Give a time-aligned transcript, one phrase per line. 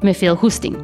[0.00, 0.76] Met veel goesting.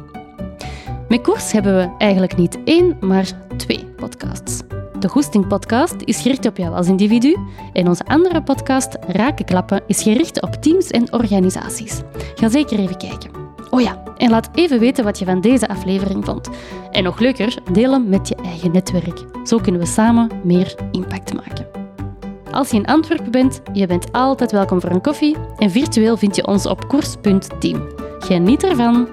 [1.09, 4.61] Met Koers hebben we eigenlijk niet één, maar twee podcasts.
[4.99, 7.37] De Goesting Podcast is gericht op jou als individu
[7.73, 12.01] en onze andere podcast, Rakenklappen, is gericht op teams en organisaties.
[12.35, 13.31] Ga zeker even kijken.
[13.69, 16.49] Oh ja, en laat even weten wat je van deze aflevering vond.
[16.91, 19.23] En nog leuker, deel hem met je eigen netwerk.
[19.43, 21.67] Zo kunnen we samen meer impact maken.
[22.51, 26.35] Als je in Antwerpen bent, je bent altijd welkom voor een koffie en virtueel vind
[26.35, 28.04] je ons op koers.team.
[28.19, 29.07] Geniet ervan!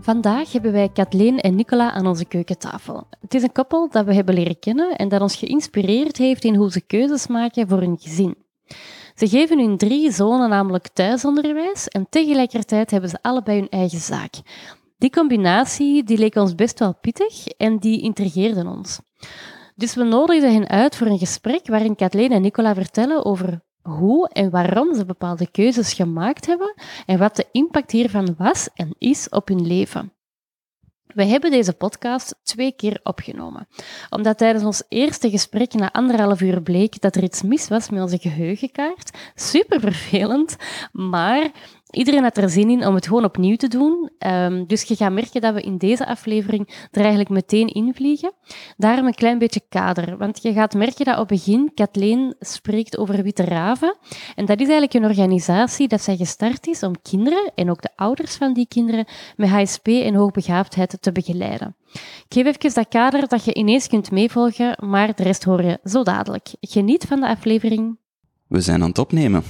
[0.00, 3.06] Vandaag hebben wij Kathleen en Nicola aan onze keukentafel.
[3.20, 6.54] Het is een koppel dat we hebben leren kennen en dat ons geïnspireerd heeft in
[6.54, 8.34] hoe ze keuzes maken voor hun gezin.
[9.14, 14.32] Ze geven hun drie zonen namelijk thuisonderwijs en tegelijkertijd hebben ze allebei hun eigen zaak.
[14.98, 19.00] Die combinatie die leek ons best wel pittig en die intrigeerde ons.
[19.74, 24.28] Dus we nodigden hen uit voor een gesprek waarin Kathleen en Nicola vertellen over hoe
[24.28, 26.74] en waarom ze bepaalde keuzes gemaakt hebben
[27.06, 30.12] en wat de impact hiervan was en is op hun leven.
[31.06, 33.68] We hebben deze podcast twee keer opgenomen,
[34.10, 38.02] omdat tijdens ons eerste gesprek na anderhalf uur bleek dat er iets mis was met
[38.02, 39.18] onze geheugenkaart.
[39.34, 40.56] Super vervelend,
[40.92, 41.50] maar
[41.94, 44.10] Iedereen had er zin in om het gewoon opnieuw te doen.
[44.26, 48.32] Um, dus je gaat merken dat we in deze aflevering er eigenlijk meteen invliegen.
[48.76, 50.16] Daarom een klein beetje kader.
[50.16, 53.96] Want je gaat merken dat op begin Kathleen spreekt over Witte Raven.
[54.34, 57.90] En dat is eigenlijk een organisatie dat zij gestart is om kinderen en ook de
[57.96, 59.06] ouders van die kinderen
[59.36, 61.76] met HSP en hoogbegaafdheid te begeleiden.
[61.92, 65.78] Ik geef even dat kader dat je ineens kunt meevolgen, maar de rest hoor je
[65.84, 66.48] zo dadelijk.
[66.60, 67.96] Geniet van de aflevering.
[68.46, 69.42] We zijn aan het opnemen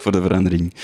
[0.00, 0.74] voor de verandering.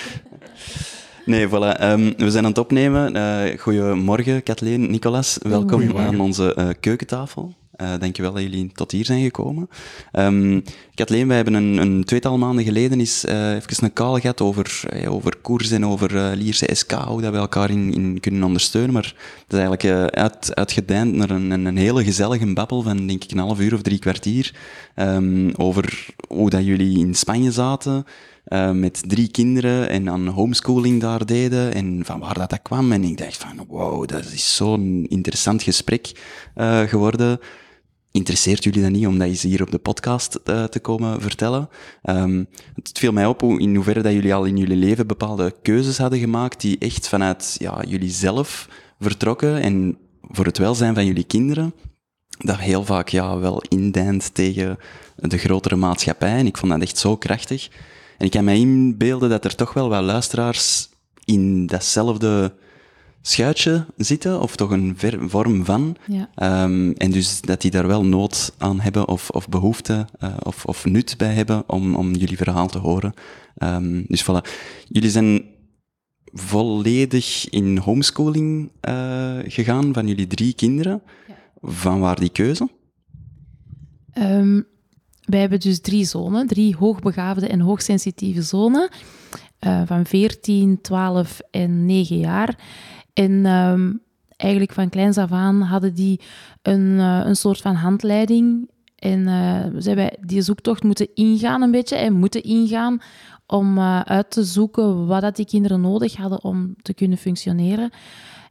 [1.25, 1.83] Nee, voilà.
[1.83, 3.17] Um, we zijn aan het opnemen.
[3.17, 5.39] Uh, goedemorgen, Kathleen, Nicolas.
[5.43, 7.55] Welkom aan onze uh, keukentafel.
[7.81, 9.69] Uh, dankjewel dat jullie tot hier zijn gekomen.
[10.13, 10.63] Um,
[10.95, 14.83] Kathleen, wij hebben een, een, tweetal maanden geleden eens uh, even een call gehad over,
[14.95, 18.93] uh, over koers en over Lierse SK, hoe dat we elkaar in, in kunnen ondersteunen.
[18.93, 19.15] Maar
[19.47, 23.39] dat is eigenlijk uit, uitgedijnd naar een, een, hele gezellige babbel van, denk ik, een
[23.39, 24.55] half uur of drie kwartier.
[24.97, 28.07] Um, over hoe dat jullie in Spanje zaten,
[28.49, 32.93] uh, met drie kinderen en aan homeschooling daar deden en van waar dat, dat kwam.
[32.93, 36.13] En ik dacht van, wow, dat is zo'n interessant gesprek
[36.57, 37.39] uh, geworden.
[38.11, 41.69] Interesseert jullie dat niet om dat eens hier op de podcast uh, te komen vertellen?
[42.03, 45.55] Um, het viel mij op hoe, in hoeverre dat jullie al in jullie leven bepaalde
[45.63, 48.69] keuzes hadden gemaakt die echt vanuit ja, jullie zelf
[49.01, 51.75] vertrokken en voor het welzijn van jullie kinderen
[52.39, 54.79] dat heel vaak ja, wel indijnt tegen
[55.17, 56.37] de grotere maatschappij.
[56.37, 57.69] En ik vond dat echt zo krachtig.
[58.19, 60.89] En ik kan mij inbeelden dat er toch wel wat luisteraars
[61.25, 62.55] in datzelfde
[63.23, 64.97] schuitje zitten, of toch een
[65.29, 65.97] vorm van.
[66.07, 66.65] Ja.
[66.65, 70.65] Um, en dus dat die daar wel nood aan hebben, of, of behoefte, uh, of,
[70.65, 73.15] of nut bij hebben om, om jullie verhaal te horen.
[73.59, 74.51] Um, dus voilà.
[74.89, 75.45] Jullie zijn
[76.33, 81.03] volledig in homeschooling uh, gegaan van jullie drie kinderen.
[81.29, 81.35] Ja.
[81.63, 82.69] Van waar die keuze?
[84.19, 84.67] Um,
[85.27, 88.89] wij hebben dus drie zonen, drie hoogbegaafde en hoogsensitieve zonen,
[89.67, 92.59] uh, van 14, 12 en 9 jaar.
[93.13, 94.01] En um,
[94.37, 96.21] eigenlijk van kleins af aan hadden die
[96.63, 98.71] een, uh, een soort van handleiding.
[98.97, 102.99] En uh, ze hebben die zoektocht moeten ingaan een beetje en moeten ingaan
[103.47, 107.91] om uit te zoeken wat dat die kinderen nodig hadden om te kunnen functioneren.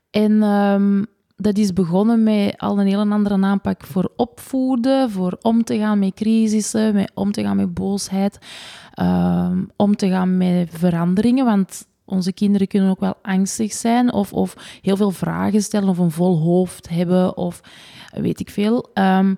[0.09, 5.63] En um, dat is begonnen met al een hele andere aanpak voor opvoeden, voor om
[5.63, 8.37] te gaan met crisissen, met om te gaan met boosheid,
[9.01, 11.45] uh, om te gaan met veranderingen.
[11.45, 15.97] Want onze kinderen kunnen ook wel angstig zijn of, of heel veel vragen stellen of
[15.97, 17.61] een vol hoofd hebben of
[18.11, 18.89] weet ik veel.
[18.93, 19.37] Um,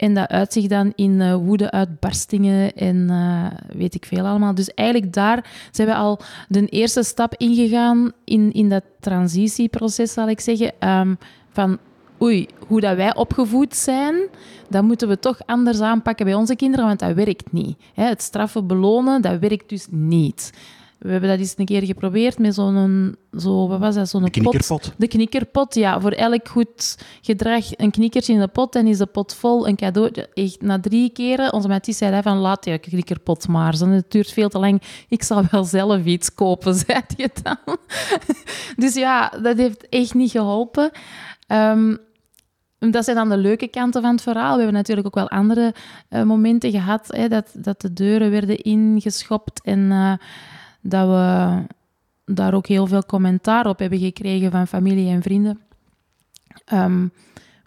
[0.00, 4.54] en dat uitzicht dan in uh, woede-uitbarstingen en uh, weet ik veel allemaal.
[4.54, 10.28] Dus eigenlijk daar zijn we al de eerste stap ingegaan in, in dat transitieproces, zal
[10.28, 10.72] ik zeggen.
[10.88, 11.18] Um,
[11.52, 11.78] van
[12.22, 14.14] oei, hoe dat wij opgevoed zijn,
[14.68, 17.78] dat moeten we toch anders aanpakken bij onze kinderen, want dat werkt niet.
[17.94, 20.52] het straffen, belonen, dat werkt dus niet.
[21.00, 24.30] We hebben dat eens een keer geprobeerd met zo'n, zo, wat was dat, zo'n De
[24.30, 24.80] knikkerpot.
[24.80, 24.92] Pot.
[24.96, 26.00] De knikkerpot, ja.
[26.00, 29.76] Voor elk goed gedrag een knikkertje in de pot en is de pot vol een
[29.76, 30.10] cadeau.
[30.34, 33.76] Echt, na drie keren, onze Mathis zei hij van, laat die knikkerpot maar.
[33.76, 34.82] Zo, Het duurt veel te lang.
[35.08, 37.76] Ik zal wel zelf iets kopen, zei je dan.
[38.76, 40.90] Dus ja, dat heeft echt niet geholpen.
[41.46, 41.96] Ehm,
[42.78, 44.50] dat zijn dan de leuke kanten van het verhaal.
[44.50, 45.74] We hebben natuurlijk ook wel andere
[46.08, 50.12] eh, momenten gehad, hè, dat, dat de deuren werden ingeschopt en eh,
[50.80, 51.62] dat we
[52.34, 55.60] daar ook heel veel commentaar op hebben gekregen van familie en vrienden.
[56.64, 57.06] Ehm,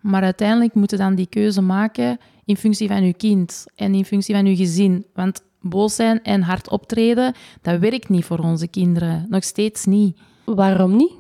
[0.01, 4.36] maar uiteindelijk moeten dan die keuze maken in functie van uw kind en in functie
[4.36, 5.06] van uw gezin.
[5.13, 9.25] Want boos zijn en hard optreden, dat werkt niet voor onze kinderen.
[9.30, 10.19] Nog steeds niet.
[10.45, 11.13] Waarom niet?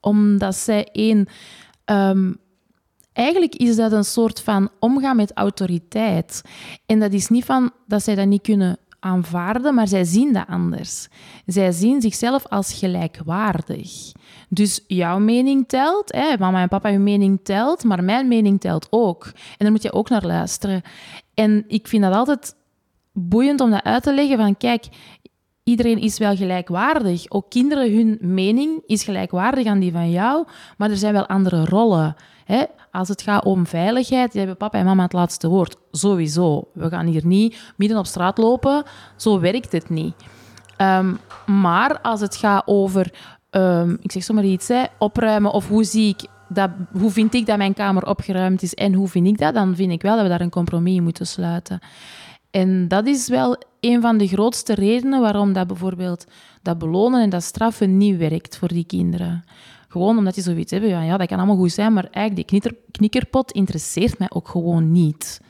[0.00, 1.26] Omdat zij één...
[1.84, 2.32] ehm,
[3.12, 6.42] eigenlijk is dat een soort van omgaan met autoriteit.
[6.86, 10.46] En dat is niet van dat zij dat niet kunnen aanvaarden, maar zij zien dat
[10.48, 11.08] anders.
[11.46, 14.12] Zij zien zichzelf als gelijkwaardig.
[14.48, 18.86] Dus jouw mening telt, hè, mama en papa, uw mening telt, maar mijn mening telt
[18.90, 19.24] ook.
[19.24, 20.82] En daar moet je ook naar luisteren.
[21.34, 22.54] En ik vind dat altijd
[23.12, 24.84] boeiend om dat uit te leggen van, kijk,
[25.64, 27.30] iedereen is wel gelijkwaardig.
[27.30, 31.64] Ook kinderen, hun mening is gelijkwaardig aan die van jou, maar er zijn wel andere
[31.64, 32.16] rollen.
[32.92, 35.76] Als het gaat om veiligheid, die hebben papa en mama het laatste woord.
[35.90, 36.68] Sowieso.
[36.72, 38.82] We gaan hier niet midden op straat lopen.
[39.16, 40.14] Zo werkt het niet.
[40.76, 41.14] Ehm,
[41.46, 43.12] maar als het gaat over,
[43.50, 47.46] ehm, ik zeg zomaar iets, hè, opruimen of hoe zie ik dat, hoe vind ik
[47.46, 50.22] dat mijn kamer opgeruimd is en hoe vind ik dat, dan vind ik wel dat
[50.22, 51.78] we daar een compromis in moeten sluiten.
[52.50, 56.26] En dat is wel een van de grootste redenen waarom dat bijvoorbeeld
[56.62, 59.44] dat belonen en dat straffen niet werkt voor die kinderen.
[59.90, 62.44] Gewoon omdat die zoiets hebben, ja, ja dat kan allemaal goed zijn, maar eigenlijk die
[62.44, 65.40] knitter, knikkerpot interesseert mij ook gewoon niet.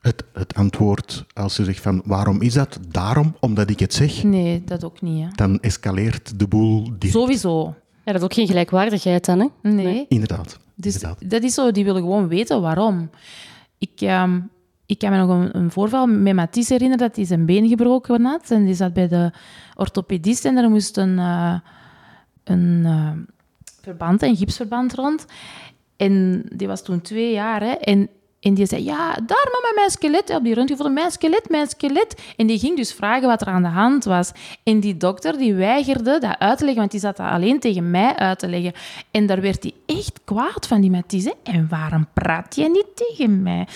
[0.00, 2.78] Het, het antwoord, als je zegt van waarom is dat?
[2.88, 5.24] Daarom, omdat ik het zeg, Nee, dat ook niet.
[5.24, 5.28] Hè.
[5.34, 7.18] dan escaleert de boel direct.
[7.18, 7.74] Sowieso.
[8.04, 9.70] Ja, dat is ook geen gelijkwaardigheid dan, hè?
[9.70, 10.06] Nee.
[10.08, 10.58] Inderdaad.
[10.74, 11.30] Dus inderdaad.
[11.30, 13.10] dat is zo, die willen gewoon weten waarom.
[13.78, 14.40] Ik, ehm,
[14.86, 18.24] ik kan me nog een, een voorval met Mathies herinneren dat hij zijn been gebroken
[18.24, 18.50] had.
[18.50, 19.32] En die zat bij de
[19.74, 21.54] orthopedist en er moest een, eh,
[22.48, 23.10] een eh,
[23.80, 25.26] verband, een gipsverband rond.
[25.96, 27.60] En die was toen twee jaar.
[27.60, 28.08] Hè, en,
[28.40, 30.34] en die zei, ja, daar mama, mijn skelet.
[30.34, 32.22] Op die röntgenfoto, mijn skelet, mijn skelet.
[32.36, 34.32] En die ging dus vragen wat er aan de hand was.
[34.62, 37.90] En die dokter die weigerde dat uit te leggen, want die zat dat alleen tegen
[37.90, 38.72] mij uit te leggen.
[39.10, 41.24] En daar werd hij echt kwaad van, die Mathies.
[41.24, 41.32] hè.
[41.42, 43.66] En waarom praat je niet tegen mij?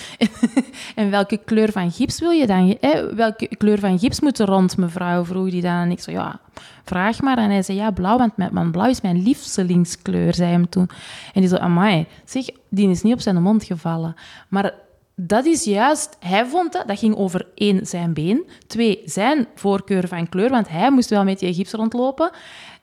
[0.95, 2.77] en welke kleur van gips wil je dan?
[2.81, 3.15] Hè?
[3.15, 5.25] Welke kleur van gips moet er rond, mevrouw?
[5.25, 5.73] Vroeg die dan.
[5.73, 6.41] En ik zo, ja,
[6.85, 7.39] vraag maar.
[7.39, 10.89] En hij zei, ja, blauw, want, mijn, blauw is mijn lievelingskleur, zei hem toen.
[11.35, 14.15] En die zo, amai, zeg, die is niet op zijn mond gevallen.
[14.49, 14.75] Maar
[15.15, 18.45] dat is juist, hij vond dat, dat ging over één, zijn been.
[18.67, 22.31] Twee, zijn voorkeur van kleur, want hij moest wel met die gips rondlopen.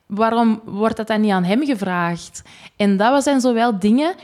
[0.06, 2.42] Waarom wordt dat dan niet aan hem gevraagd?
[2.76, 4.14] En dat zijn zowel dingen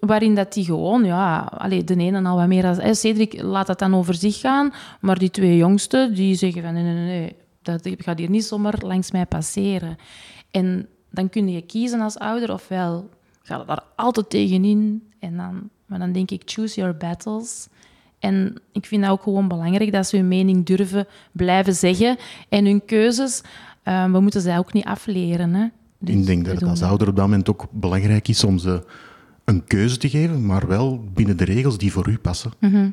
[0.00, 3.00] waarin dat die gewoon, ja, allee, de ene al wat meer als...
[3.00, 6.82] Cedric laat dat dan over zich gaan, maar die twee jongsten, die zeggen van nee,
[6.82, 9.96] nee, nee, dat gaat hier niet zomaar langs mij passeren.
[10.50, 13.08] En dan kun je kiezen als ouder, ofwel
[13.42, 17.68] ga je daar altijd tegenin, en dan, maar dan denk ik, choose your battles.
[18.18, 22.16] En ik vind dat ook gewoon belangrijk, dat ze hun mening durven blijven zeggen
[22.48, 23.42] en hun keuzes,
[23.82, 25.54] eh, we moeten ze ook niet afleren.
[25.54, 25.66] Hè.
[25.98, 28.84] Dus ik denk dat het als ouder op dat moment ook belangrijk is om ze
[29.44, 32.52] een keuze te geven, maar wel binnen de regels die voor u passen.
[32.58, 32.90] Mhm.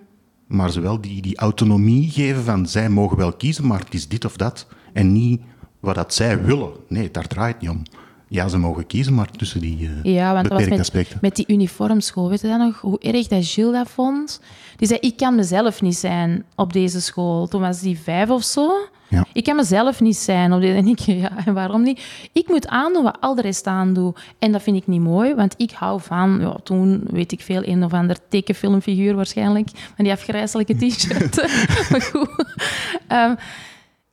[0.47, 4.07] Maar ze wel die, die autonomie geven van zij mogen wel kiezen, maar het is
[4.07, 4.67] dit of dat.
[4.93, 5.41] En niet
[5.79, 6.71] wat dat zij willen.
[6.87, 7.81] Nee, daar draait het niet om.
[8.27, 11.45] Ja, ze mogen kiezen, maar tussen die eh Ja, want dat was met, met die
[11.47, 12.29] uniformschool.
[12.29, 12.81] Weet je dat nog?
[12.81, 14.41] Hoe erg dat Gilles dat vond?
[14.75, 17.47] Die zei, ik kan mezelf niet zijn op deze school.
[17.47, 18.71] Toen was die vijf of zo.
[19.13, 19.25] Ja.
[19.33, 20.73] Ik kan mezelf niet zijn op deze...
[20.73, 22.03] En ik, ja, en waarom niet?
[22.31, 24.15] Ik moet aandoen wat al de rest aandoen.
[24.39, 26.37] En dat vind ik niet mooi, want ik hou van...
[26.39, 29.69] Ja, toen, weet ik veel, een of ander tekenfilmfiguur waarschijnlijk.
[29.95, 31.35] Van die afgrijzelijke t-shirt.
[31.91, 32.45] maar goed.
[33.07, 33.35] Ehm,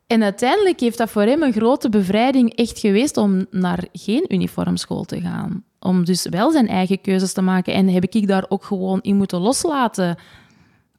[0.07, 5.05] en uiteindelijk heeft dat voor hem een grote bevrijding echt geweest om naar geen uniformschool
[5.05, 5.65] te gaan.
[5.79, 7.75] Om dus wel zijn eigen keuzes te maken.
[7.75, 10.17] En heb ik daar ook gewoon in moeten loslaten.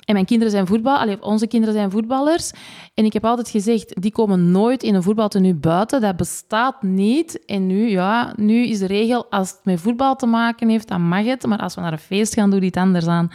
[0.01, 2.51] En mijn kinderen zijn voetbal, allee, onze kinderen zijn voetballers.
[2.93, 6.01] En ik heb altijd gezegd, die komen nooit in een voetbaltenu buiten.
[6.01, 7.45] Dat bestaat niet.
[7.45, 11.01] En nu, ja, nu is de regel, als het met voetbal te maken heeft, dan
[11.07, 11.45] mag het.
[11.45, 13.31] Maar als we naar een feest gaan, doe je iets anders aan.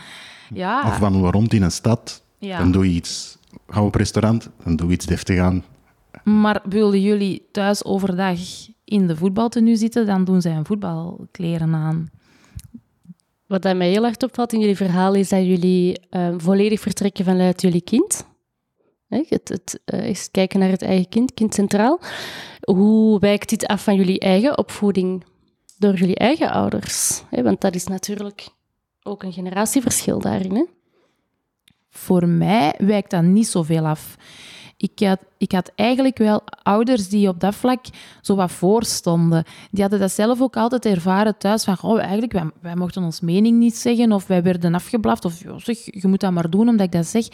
[0.54, 2.58] Ja, Of wandelen rond in een stad, Ja.
[2.58, 3.38] dan doe je iets.
[3.68, 5.64] Gaan we op restaurant, dan doe je iets deftig aan.
[6.24, 8.38] Maar willen jullie thuis overdag
[8.84, 12.10] in de voetbaltenu zitten, dan doen zij een voetbalkleren aan.
[13.46, 17.62] Wat mij heel erg opvalt in jullie verhaal is dat jullie eh, volledig vertrekken vanuit
[17.62, 18.26] jullie kind.
[19.08, 22.00] Het, het uh, is kijken naar het eigen kind, kind centraal.
[22.60, 25.24] Hoe wijkt dit af van jullie eigen opvoeding
[25.78, 27.22] door jullie eigen ouders?
[27.30, 27.42] Hè?
[27.42, 28.48] Want dat is natuurlijk
[29.02, 30.54] ook een generatieverschil daarin.
[30.54, 30.64] Hè?
[31.90, 34.16] Voor mij wijkt dat niet zoveel af.
[34.78, 37.84] Ik had, ik had eigenlijk wel ouders die op dat vlak
[38.20, 39.44] zo wat voorstonden.
[39.70, 41.64] Die hadden dat zelf ook altijd ervaren thuis.
[41.64, 44.12] Van, oh, eigenlijk, wij, mochten ons mening niet zeggen.
[44.12, 45.24] Of wij werden afgeblaft.
[45.24, 47.28] Of, zeg, je moet dat maar doen omdat ik dat zeg.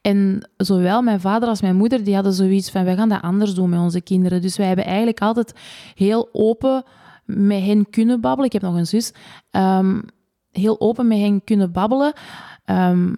[0.00, 3.54] En zowel mijn vader als mijn moeder, die hadden zoiets van, wij gaan dat anders
[3.54, 4.42] doen met onze kinderen.
[4.42, 5.54] Dus wij hebben eigenlijk altijd
[5.94, 6.84] heel open
[7.24, 8.46] met hen kunnen babbelen.
[8.46, 9.12] Ik heb nog een zus.
[9.50, 10.02] Um,
[10.50, 12.12] heel open met hen kunnen babbelen.
[12.66, 13.16] Um,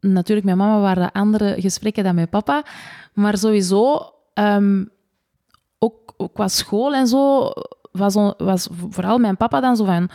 [0.00, 2.62] natuurlijk, mijn mama waren andere gesprekken dan mijn papa.
[3.12, 4.90] Maar sowieso, um,
[5.78, 7.50] ook, ook, qua school en zo,
[7.92, 10.10] was, was vooral mijn papa dan zo van...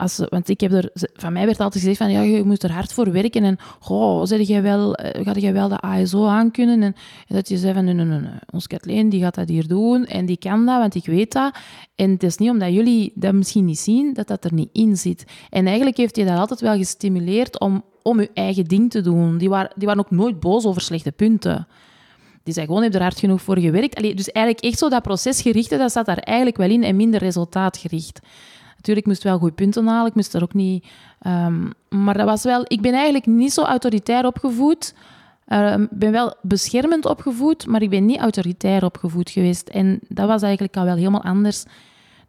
[0.00, 2.72] Als, want ik heb er, van mij werd altijd gezegd van, ja, je moet er
[2.72, 3.44] hard voor werken.
[3.44, 6.82] En, goh, zeg jij wel, eh, ga jij wel de ASO aankunnen?
[6.82, 6.94] En,
[7.26, 10.06] en dat je zei van, nee, nee, nee, ons Kathleen, die gaat dat hier doen.
[10.06, 11.54] En die kan dat, want ik weet dat.
[11.94, 14.96] En het is niet omdat jullie dat misschien niet zien, dat dat er niet in
[14.96, 15.24] zit.
[15.50, 19.38] En eigenlijk heeft hij dat altijd wel gestimuleerd om om je eigen ding te doen.
[19.38, 21.66] Die waren, die waren ook nooit boos over slechte punten.
[22.42, 24.16] Die zei gewoon, heb er hard genoeg voor gewerkt.
[24.16, 28.20] Dus eigenlijk echt zo dat procesgerichte, dat zat daar eigenlijk wel in en minder resultaatgericht.
[28.80, 30.86] Natuurlijk moest wel goede punten halen, ik moest er ook niet...
[31.26, 32.64] Um, maar dat was wel...
[32.66, 34.94] Ik ben eigenlijk niet zo autoritair opgevoed.
[35.46, 39.68] Ik uh, ben wel beschermend opgevoed, maar ik ben niet autoritair opgevoed geweest.
[39.68, 41.64] En dat was eigenlijk al wel helemaal anders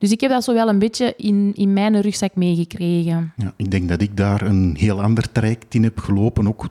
[0.01, 3.33] dus ik heb dat zo wel een beetje in, in mijn rugzak meegekregen.
[3.35, 6.69] Ja, ik denk dat ik daar een heel ander traject in heb gelopen, ook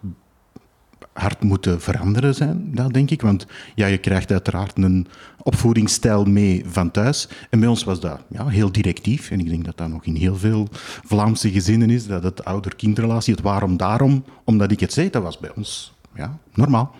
[1.21, 3.23] hard moeten veranderen zijn, dat denk ik.
[3.23, 5.07] Want ja, je krijgt uiteraard een
[5.43, 7.29] opvoedingsstijl mee van thuis.
[7.50, 9.31] En bij ons was dat ja, heel directief.
[9.31, 10.69] En ik denk dat dat nog in heel veel
[11.05, 15.39] Vlaamse gezinnen is, dat het ouder-kindrelatie, het waarom daarom, omdat ik het zei, dat was
[15.39, 16.95] bij ons ja, normaal.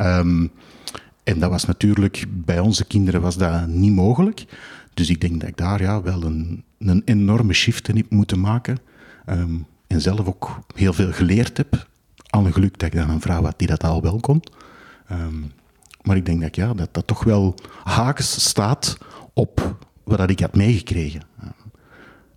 [0.00, 0.50] Um,
[1.22, 4.44] en dat was natuurlijk, bij onze kinderen was dat niet mogelijk.
[4.94, 8.40] Dus ik denk dat ik daar ja, wel een, een enorme shift in heb moeten
[8.40, 8.78] maken.
[9.26, 9.54] Ehm,
[9.86, 11.86] en zelf ook heel veel geleerd heb.
[12.34, 14.42] Al een geluk dat ik dan een vrouw had die dat al wel kon.
[15.06, 15.40] Ehm,
[16.02, 18.98] maar ik denk dat, ja, dat dat toch wel haaks staat
[19.32, 21.20] op wat ik had meegekregen.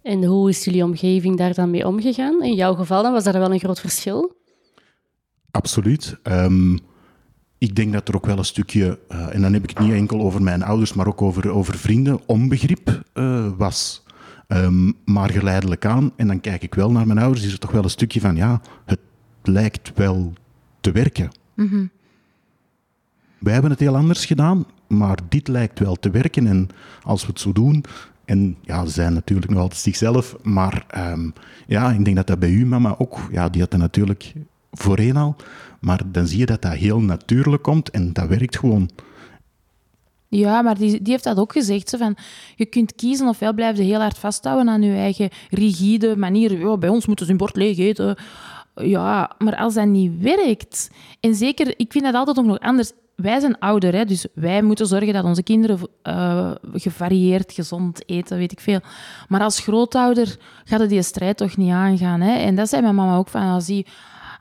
[0.01, 2.43] En hoe is jullie omgeving daar dan mee omgegaan?
[2.43, 4.35] In jouw geval dan was dat wel een groot verschil?
[5.51, 6.17] Absoluut.
[6.23, 6.79] Um,
[7.57, 9.93] ik denk dat er ook wel een stukje, uh, en dan heb ik het niet
[9.93, 14.05] enkel over mijn ouders, maar ook over, over vrienden, onbegrip uh, was.
[14.47, 17.71] Um, maar geleidelijk aan, en dan kijk ik wel naar mijn ouders, is er toch
[17.71, 18.99] wel een stukje van, ja, het
[19.47, 20.33] lijkt wel
[20.81, 21.29] te werken.
[21.53, 21.89] Mm -hmm.
[23.37, 26.47] Wij hebben het heel anders gedaan, maar dit lijkt wel te werken.
[26.47, 26.69] En
[27.01, 27.83] als we het zo doen,
[28.25, 31.33] en ja, ze zijn natuurlijk nog altijd zichzelf, maar um,
[31.67, 34.33] ja, ik denk dat dat bij u mama ook, ja, die had er natuurlijk
[34.71, 35.35] voorheen al.
[35.79, 38.89] Maar dan zie je dat dat heel natuurlijk komt en dat werkt gewoon.
[40.29, 41.89] Ja, maar die, die heeft dat ook gezegd.
[41.89, 42.17] Zo van,
[42.55, 46.59] je kunt kiezen ofwel blijf je heel hard vasthouden aan je eigen rigide manier.
[46.59, 48.17] Ja, bij ons moeten ze hun bord leeg eten.
[48.77, 50.89] Ja, maar als dat niet werkt...
[51.19, 52.91] En zeker, ik vind dat altijd ook nog anders.
[53.15, 58.37] Wij zijn ouder, hè, dus wij moeten zorgen dat onze kinderen uh, gevarieerd, gezond eten,
[58.37, 58.79] weet ik veel.
[59.27, 62.21] Maar als grootouder gaat het die strijd toch niet aangaan.
[62.21, 62.33] Hè?
[62.33, 63.85] En dat zei mijn mama ook van, als die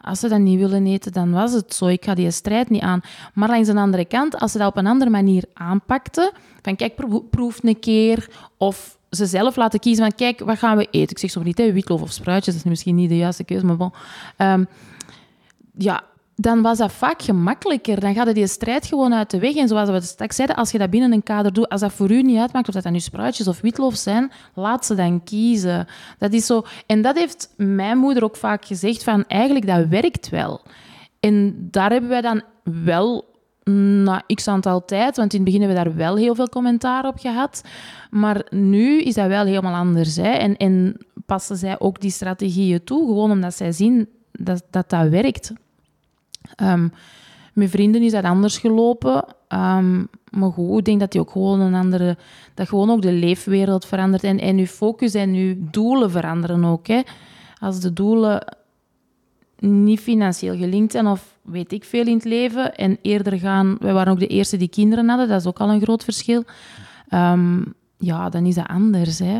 [0.07, 1.87] als ze dat niet willen eten, dan was het zo.
[1.87, 3.01] Ik ga die strijd niet aan.
[3.35, 6.31] Maar langs de andere kant, als ze dat op een andere manier aanpakten,
[6.63, 6.95] van kijk,
[7.31, 11.11] proef een keer, of ze zelf laten kiezen van kijk, wat gaan we eten?
[11.11, 13.67] Ik zeg zo niet, hè, witloof of spruitjes, dat is misschien niet de juiste keuze,
[13.67, 13.93] maar bon.
[14.39, 14.67] Um,
[15.79, 16.05] ja,
[16.37, 18.01] dan was dat vaak gemakkelijker.
[18.01, 19.55] Dan gaat die strijd gewoon uit de weg.
[19.55, 22.11] En zoals we straks zeiden, als je dat binnen een kader doet, als dat voor
[22.11, 25.87] u niet uitmaakt of dat dan nu spruitjes of witloof zijn, laat ze dan kiezen.
[26.19, 26.65] Dat is zo.
[26.87, 30.61] En dat heeft mijn moeder ook vaak gezegd, van eigenlijk, dat werkt wel.
[31.21, 32.43] En daar hebben wij dan
[32.85, 33.36] wel
[33.73, 37.07] na x aantal tijd, want in het begin hebben we daar wel heel veel commentaar
[37.07, 37.63] op gehad.
[38.11, 40.17] Maar nu is dat wel helemaal anders.
[40.17, 40.31] Hè?
[40.31, 40.97] En, en
[41.27, 45.53] passen zij ook die strategieën toe, gewoon omdat zij zien dat dat, dat werkt.
[46.63, 46.93] Um,
[47.53, 49.25] met vrienden is dat anders gelopen.
[49.49, 52.17] Um, maar goed, ik denk dat die ook gewoon een andere...
[52.55, 54.25] Dat gewoon ook de leefwereld verandert.
[54.25, 56.87] En, en je focus en je doelen veranderen ook.
[56.87, 57.01] Hè.
[57.61, 58.57] Als de doelen
[59.59, 63.77] niet financieel gelinkt zijn of weet ik veel in het leven en eerder gaan...
[63.81, 66.45] Wij waren ook de eerste die kinderen hadden, dat is ook al een groot verschil.
[67.11, 69.19] Um, ja, dan is dat anders.
[69.19, 69.35] Hè.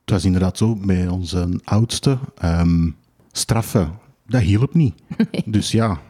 [0.00, 2.18] Het was inderdaad zo bij onze oudste.
[2.44, 2.96] Um,
[3.32, 4.94] straffen, dat hielp niet.
[5.32, 5.42] Nee.
[5.46, 6.00] Dus ja,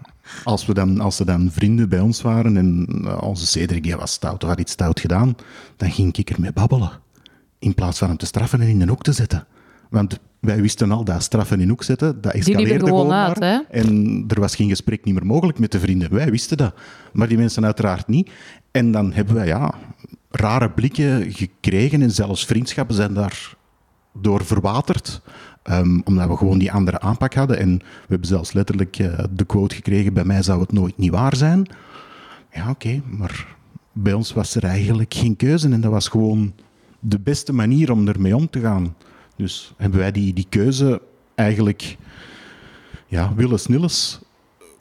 [0.45, 4.13] als, we dan, als er dan vrienden bij ons waren en eh, onze Cedric was
[4.13, 5.37] stout of had iets stout gedaan,
[5.77, 6.91] dan ging ik ermee babbelen.
[7.59, 9.47] In plaats van hem te straffen en in de hoek te zetten.
[9.93, 13.49] Want wij wisten al dat straffen in hoek zetten, dat escaleerde gewoon gewoon uit, maar.
[13.49, 13.81] hè?
[13.81, 16.15] En er was geen gesprek niet meer mogelijk met de vrienden.
[16.15, 16.75] Wij wisten dat.
[17.13, 18.31] Maar die mensen uiteraard niet.
[18.71, 19.75] En dan hebben wij ja,
[20.31, 23.55] rare blikken gekregen en zelfs vriendschappen zijn daar
[24.13, 25.21] door verwaterd.
[25.63, 27.59] Ehm, omdat we gewoon die andere aanpak hadden.
[27.59, 31.11] En we hebben zelfs letterlijk eh, de quote gekregen: bij mij zou het nooit niet
[31.11, 31.67] waar zijn.
[32.53, 33.47] Ja, oké, maar
[33.93, 36.55] bij ons was er eigenlijk geen keuze en dat was gewoon
[37.01, 38.95] de beste manier om ermee om te gaan.
[39.37, 41.03] Dus hebben wij die, die keuze
[41.35, 41.97] eigenlijk
[43.07, 44.21] ja, willens nillens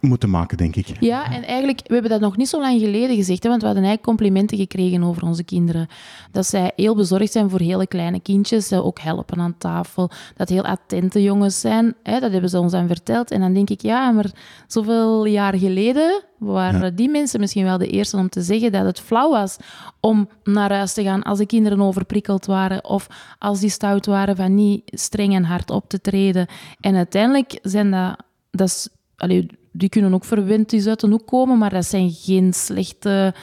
[0.01, 0.88] moeten maken, denk ik.
[1.00, 3.67] Ja, en eigenlijk, we hebben dat nog niet zo lang geleden gezegd, hè, want we
[3.67, 5.88] hadden eigenlijk complimenten gekregen over onze kinderen.
[6.31, 10.50] Dat zij heel bezorgd zijn voor hele kleine kindjes, ze ook helpen aan tafel, dat
[10.50, 11.96] heel attente jongens zijn.
[12.03, 13.31] Hè, dat hebben ze ons dan verteld.
[13.31, 14.31] En dan denk ik, ja, maar
[14.67, 19.00] zoveel jaar geleden waren die mensen misschien wel de eerste om te zeggen dat het
[19.00, 19.58] flauw was
[20.00, 23.08] om naar huis te gaan als de kinderen overprikkeld waren of
[23.39, 26.48] als die stout waren van niet streng en hard op te treden.
[26.79, 28.15] En uiteindelijk zijn dat...
[28.51, 32.12] dat is, allee, die kunnen ook verwend eens uit de hoek komen, maar dat zijn
[32.12, 33.34] geen slechte,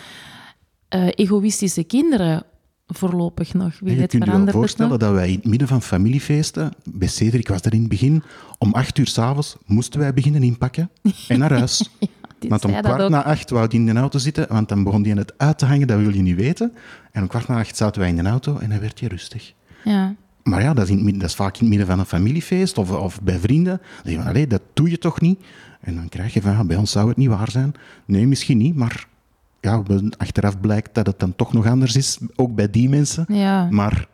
[0.88, 2.42] eh, egoïstische kinderen
[2.88, 3.78] voorlopig nog.
[3.80, 7.49] Wie je kunt je wel voorstellen dat wij in het midden van familiefeesten, bij Cedric
[7.49, 8.23] was er in het begin,
[8.58, 10.90] om acht uur s'avonds moesten wij beginnen inpakken
[11.28, 11.90] en naar huis.
[12.49, 15.14] Want om kwart na acht wou die in de auto zitten, want dan begon die
[15.14, 16.73] het uit te hangen, dat wil je niet weten.
[17.12, 19.52] En om kwart na acht zaten wij in de auto en dan werd je rustig.
[19.85, 20.14] Ja.
[20.42, 22.78] Maar ja, dat is, in midden, dat is vaak in het midden van een familiefeest
[22.78, 23.80] of, of bij vrienden.
[24.02, 25.40] Dan denk je van, dat doe je toch niet?
[25.80, 27.75] En dan krijg je van, ja, bij ons zou het niet waar zijn.
[28.04, 29.06] Nee, misschien niet, maar
[29.61, 29.82] ja,
[30.16, 33.25] achteraf blijkt dat het dan toch nog anders is, ook bij die mensen.
[33.28, 33.68] Ja.
[33.70, 34.08] Maar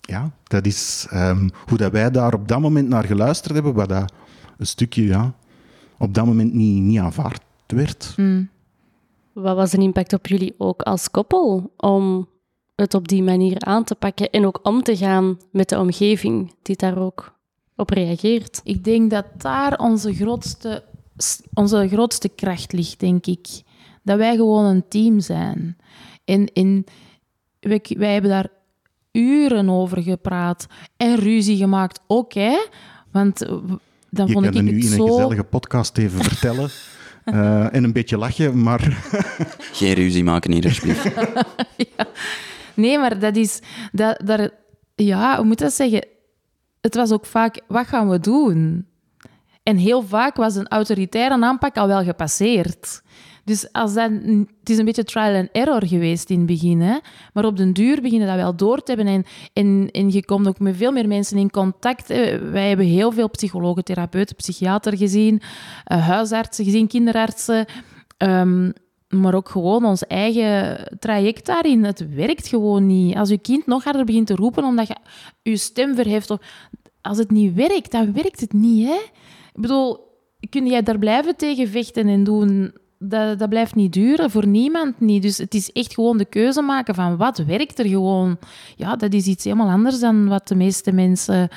[0.00, 3.88] ja, dat is ehm, hoe dat wij daar op dat moment naar geluisterd hebben, wat
[3.88, 4.12] dat
[4.58, 5.34] een stukje ja,
[5.98, 8.14] op dat moment niet, niet aanvaard werd.
[8.16, 8.48] Mm.
[9.32, 12.28] Wat was de impact op jullie ook als koppel om
[12.74, 16.54] het op die manier aan te pakken en ook om te gaan met de omgeving
[16.62, 17.34] die daar ook
[17.76, 18.60] op reageert?
[18.64, 20.84] Ik denk dat daar onze grootste,
[21.54, 23.46] onze grootste kracht ligt, denk ik.
[24.02, 25.76] Dat wij gewoon een team zijn.
[26.24, 26.84] En, en
[27.60, 28.48] wij, wij hebben daar
[29.12, 30.66] uren over gepraat
[30.96, 32.66] en ruzie gemaakt ook, hè?
[33.10, 33.50] Want eh,
[34.10, 36.70] dan Je vond ik het nu in een gezellige podcast even vertellen
[37.24, 38.80] eh, en een beetje lachen, maar
[39.72, 41.08] Geen ruzie maken hier, alsjeblieft.
[42.74, 43.60] Nee, maar dat is...
[43.92, 44.50] Dat, daar,
[44.94, 46.06] ja, hoe moet dat zeggen?
[46.80, 48.86] Het was ook vaak, wat gaan we doen?
[49.64, 53.02] En heel vaak was een autoritaire aanpak al wel gepasseerd.
[53.44, 54.10] Dus als dat,
[54.60, 56.80] het is een beetje trial and error geweest in het begin.
[56.80, 56.98] Hè?
[57.32, 59.14] Maar op den duur beginnen dat wel door te hebben.
[59.14, 62.08] En, en, en je komt ook met veel meer mensen in contact.
[62.50, 65.40] Wij hebben heel veel psychologen, therapeuten, psychiater gezien,
[65.84, 67.66] eh, huisartsen gezien, kinderartsen.
[68.16, 68.70] Ehm,
[69.08, 71.84] maar ook gewoon ons eigen traject daarin.
[71.84, 73.16] Het werkt gewoon niet.
[73.16, 74.96] Als je kind nog harder begint te roepen omdat je
[75.42, 76.38] je stem verheft, of
[77.00, 78.86] als het niet werkt, dan werkt het niet.
[78.86, 78.98] Hè?
[79.54, 79.98] Ik bedoel,
[80.50, 82.74] kun jij daar blijven tegen vechten en doen?
[82.98, 85.22] Dat, dat blijft niet duren, voor niemand niet.
[85.22, 88.38] Dus het is echt gewoon de keuze maken van wat werkt er gewoon.
[88.76, 91.48] Ja, dat is iets helemaal anders dan wat de meeste mensen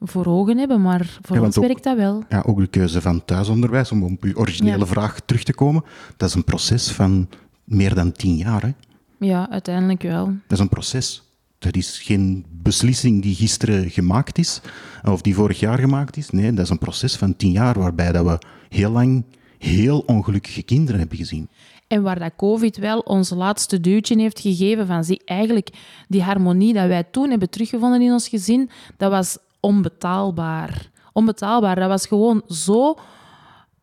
[0.00, 2.22] voor ogen hebben, maar voor Ja, ons ook- werkt dat wel.
[2.28, 4.86] ja, ook de keuze van thuisonderwijs, om op uw originele Ja.
[4.86, 5.84] vraag terug te komen,
[6.16, 7.28] dat is een proces van
[7.64, 8.62] meer dan tien jaar.
[8.62, 8.70] Hè?
[9.18, 10.24] Ja, uiteindelijk wel.
[10.26, 11.22] Dat is een proces.
[11.62, 14.60] Dat is geen beslissing die gisteren gemaakt is,
[15.04, 16.30] of die vorig jaar gemaakt is.
[16.30, 19.24] Nee, dat is een proces van tien jaar, waarbij dat we heel lang
[19.58, 21.48] heel ongelukkige kinderen hebben gezien.
[21.88, 25.68] En waar dat COVID wel ons laatste duwtje heeft gegeven van zie, eigenlijk
[26.08, 30.90] die harmonie dat wij toen hebben teruggevonden in ons gezin, dat was onbetaalbaar.
[31.12, 31.74] Onbetaalbaar.
[31.74, 32.98] Dat was gewoon zo,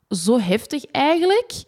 [0.10, 1.64] zo heftig eigenlijk.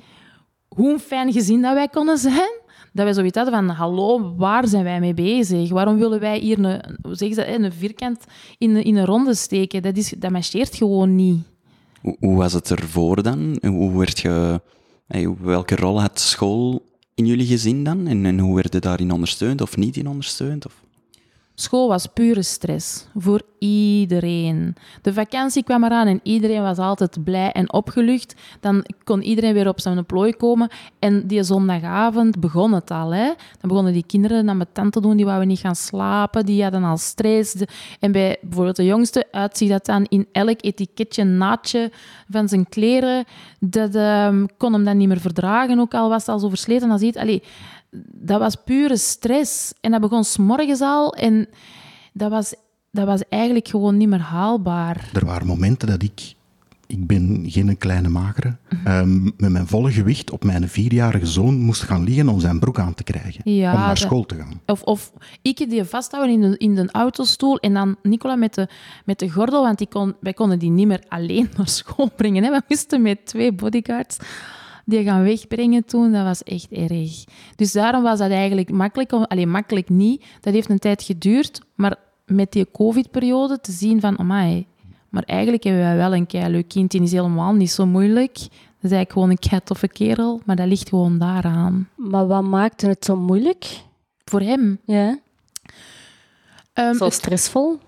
[0.67, 2.61] Hoe een fijn gezin dat wij konden zijn.
[2.93, 5.69] Dat wij zoiets hadden van, hallo, waar zijn wij mee bezig?
[5.69, 8.25] Waarom willen wij hier een, hoe zeggen ze, dat, een vierkant
[8.58, 9.82] in, in een ronde steken?
[9.82, 11.39] Dat, is, dat marcheert gewoon niet.
[12.01, 13.58] Hoe, hoe was het ervoor dan?
[13.62, 14.62] Hoe werd je,
[15.41, 18.08] welke rol had school in jullie gezin dan?
[18.08, 20.65] En, en hoe werd je daarin ondersteund of niet in ondersteund?
[20.65, 20.82] Of?
[21.56, 24.76] School was pure stress voor iedereen.
[25.02, 28.36] De vakantie kwam eraan en iedereen was altijd blij en opgelucht.
[28.60, 30.70] Dan kon iedereen weer op zijn plooi komen.
[31.00, 33.14] En die zondagavond begon het al.
[33.14, 33.26] Hè?
[33.26, 36.46] Dan begonnen die kinderen naar mijn tante doen, die wouden niet gaan slapen.
[36.46, 37.56] Die hadden al stress.
[38.00, 41.92] En bij bijvoorbeeld de jongste uitziet dat dan in elk etiketje, naadje
[42.30, 43.26] van zijn kleren.
[43.60, 47.04] Dat ehm, kon hem dan niet meer verdragen, ook al was het al zo versleten
[47.04, 47.18] iets.
[47.18, 47.44] Allee,
[48.12, 49.73] dat was pure stress.
[49.82, 51.13] En dat begon s'morgens al.
[51.13, 51.47] En
[52.13, 52.54] dat was,
[52.91, 55.10] dat was eigenlijk gewoon niet meer haalbaar.
[55.13, 56.34] Er waren momenten dat ik
[56.91, 61.82] ik ben geen kleine magere, ehm, met mijn volle gewicht op mijn vierjarige zoon moest
[61.82, 63.51] gaan liggen om zijn broek aan te krijgen.
[63.51, 64.62] Ja, om naar dat- school te gaan.
[64.65, 68.67] Of, of ik die vasthouden in de, in de autostoel en dan Nicola met de,
[69.06, 72.43] met de gordel, want die kon, wij konden die niet meer alleen naar school brengen.
[72.43, 72.49] Hè.
[72.51, 74.17] We moesten met twee bodyguards
[74.86, 76.12] die gaan wegbrengen toen.
[76.12, 77.24] Dat was echt erg.
[77.56, 79.12] Dus daarom was dat eigenlijk makkelijk.
[79.13, 80.26] Alleen makkelijk niet.
[80.41, 81.62] Dat heeft een tijd geduurd.
[81.76, 84.65] Maar met die covid-periode te zien van, amai,
[85.10, 86.91] maar eigenlijk hebben wij wel een kei leuk kind.
[86.91, 88.34] Die is helemaal niet zo moeilijk.
[88.34, 90.41] Dat is eigenlijk gewoon een kei toffe kerel.
[90.46, 91.89] Maar dat ligt gewoon daaraan.
[91.96, 93.65] Maar wat maakte het zo moeilijk?
[94.26, 94.80] Voor hem.
[94.86, 95.20] Ja,
[96.74, 97.80] Ehm, zo stressvol?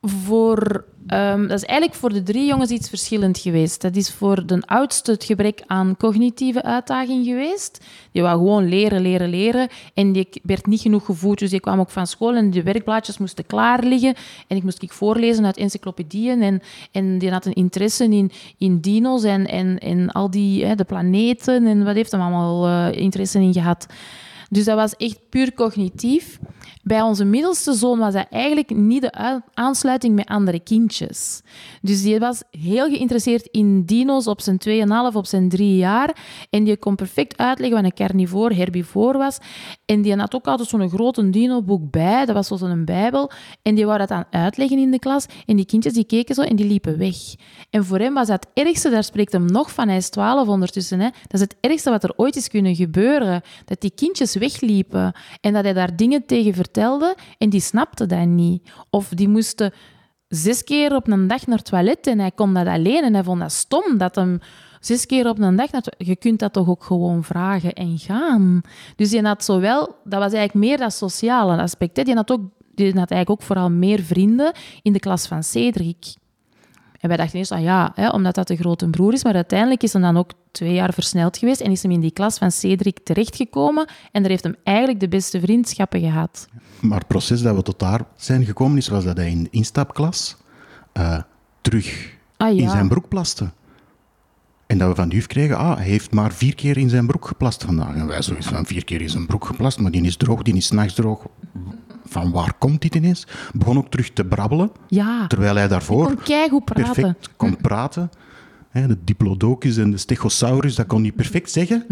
[0.00, 3.80] Voor, ehm, dat is eigenlijk voor de drie jongens iets verschillend geweest.
[3.80, 7.84] Dat is voor de oudste het gebrek aan cognitieve uitdaging geweest.
[8.12, 9.68] Die wou gewoon leren, leren, leren.
[9.94, 13.18] En die werd niet genoeg gevoed, dus die kwam ook van school en de werkblaadjes
[13.18, 14.14] moesten klaar liggen.
[14.46, 16.42] En ik moest ik voorlezen uit encyclopedieën.
[16.42, 20.74] En, en die had een interesse in, in dino's en, en, en al die, hè,
[20.74, 21.66] de planeten.
[21.66, 23.86] En wat heeft hem allemaal eh, interesse in gehad.
[24.48, 26.38] Dus dat was echt puur cognitief.
[26.82, 31.42] Bij onze middelste zoon was dat eigenlijk niet de ui- aansluiting met andere kindjes.
[31.82, 36.16] Dus die was heel geïnteresseerd in dino's op zijn 2,5, op zijn 3 jaar.
[36.50, 39.38] En die kon perfect uitleggen wat een carnivoor, herbivoor was.
[39.84, 42.26] En die had ook altijd zo'n grote dino-boek bij.
[42.26, 43.30] Dat was zo'n bijbel.
[43.62, 45.26] En die wou dat dan uitleggen in de klas.
[45.46, 47.16] En die kindjes die keken zo en die liepen weg.
[47.70, 50.48] En voor hem was dat het ergste, daar spreekt hem nog van, hij is 12
[50.48, 51.00] ondertussen.
[51.00, 51.08] Hè.
[51.22, 53.42] Dat is het ergste wat er ooit is kunnen gebeuren.
[53.64, 58.26] Dat die kindjes wegliepen en dat hij daar dingen tegen vertelde en die snapte dat
[58.26, 58.70] niet.
[58.90, 59.72] Of die moesten
[60.28, 63.24] zes keer op een dag naar het toilet en hij kon dat alleen en hij
[63.24, 64.38] vond dat stom dat hem
[64.80, 68.60] zes keer op een dag naar Je kunt dat toch ook gewoon vragen en gaan.
[68.96, 69.96] Dus die had zowel...
[70.04, 72.04] Dat was eigenlijk meer dat sociale aspect.
[72.04, 72.40] Die had, ook,
[72.74, 76.14] die had eigenlijk ook vooral meer vrienden in de klas van Cedric.
[76.98, 79.24] En wij dachten eerst, ah ja, hè, omdat dat de grote broer is.
[79.24, 82.10] Maar uiteindelijk is hem dan ook twee jaar versneld geweest en is hem in die
[82.10, 83.88] klas van Cedric terechtgekomen.
[84.12, 86.48] En daar heeft hem eigenlijk de beste vriendschappen gehad.
[86.80, 89.50] Maar het proces dat we tot daar zijn gekomen is, was dat hij in de
[89.50, 90.36] instapklas
[90.92, 91.18] eh,
[91.60, 92.62] terug Ah ja.
[92.62, 93.50] in zijn broek plaste.
[94.68, 97.06] En dat we van de juf kregen, ah, hij heeft maar vier keer in zijn
[97.06, 97.94] broek geplast vandaag.
[97.94, 100.54] En wij zoiets van, vier keer in zijn broek geplast, maar die is droog, die
[100.54, 101.26] is 's nachts droog.
[102.04, 103.26] Van waar komt dit ineens?
[103.54, 106.16] Begon ook terug te brabbelen, Ja, terwijl hij daarvoor kon
[106.64, 106.64] praten.
[106.74, 108.10] perfect kon praten.
[108.72, 111.86] De diplodocus en de stegosaurus, dat kon hij perfect zeggen.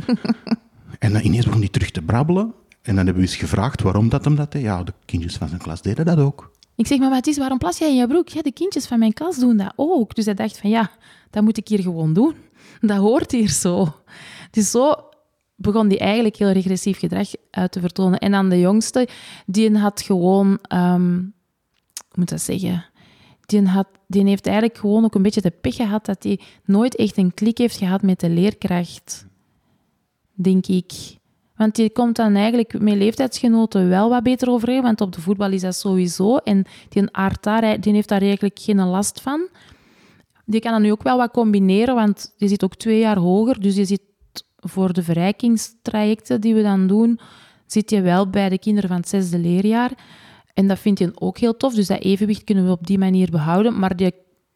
[0.98, 2.52] en dan ineens begon hij terug te brabbelen.
[2.82, 4.62] En dan hebben we eens gevraagd waarom dat hem dat deed.
[4.62, 6.50] Ja, de kindjes van zijn klas deden dat ook.
[6.76, 8.28] Ik zeg, maar wat is, waarom plas jij in je broek?
[8.28, 10.14] Ja, de kindjes van mijn klas doen dat ook.
[10.14, 10.90] Dus hij dacht van, ja,
[11.30, 12.34] dat moet ik hier gewoon doen.
[12.80, 13.94] Dat hoort hier zo.
[14.50, 14.94] Dus zo
[15.56, 18.18] begon die eigenlijk heel regressief gedrag uit te vertonen.
[18.18, 19.08] En dan de jongste,
[19.46, 20.58] die had gewoon...
[20.62, 21.14] ehm,
[22.08, 22.84] hoe moet dat zeggen?
[23.46, 26.96] Die, had, die heeft eigenlijk gewoon ook een beetje de pech gehad dat hij nooit
[26.96, 29.26] echt een klik heeft gehad met de leerkracht.
[30.34, 30.92] Denk ik.
[31.56, 35.52] Want die komt dan eigenlijk met leeftijdsgenoten wel wat beter overeen, want op de voetbal
[35.52, 36.36] is dat sowieso.
[36.36, 39.48] En die aard daar, die heeft daar eigenlijk geen last van.
[40.46, 43.60] Die kan dan nu ook wel wat combineren, want die zit ook twee jaar hoger.
[43.60, 44.02] Dus die zit
[44.56, 47.20] voor de verrijkingstrajecten die we dan doen,
[47.66, 49.90] zit je wel bij de kinderen van het zesde leerjaar.
[50.54, 51.74] En dat vindt hij ook heel tof.
[51.74, 53.78] Dus dat evenwicht kunnen we op die manier behouden.
[53.78, 54.12] Maar die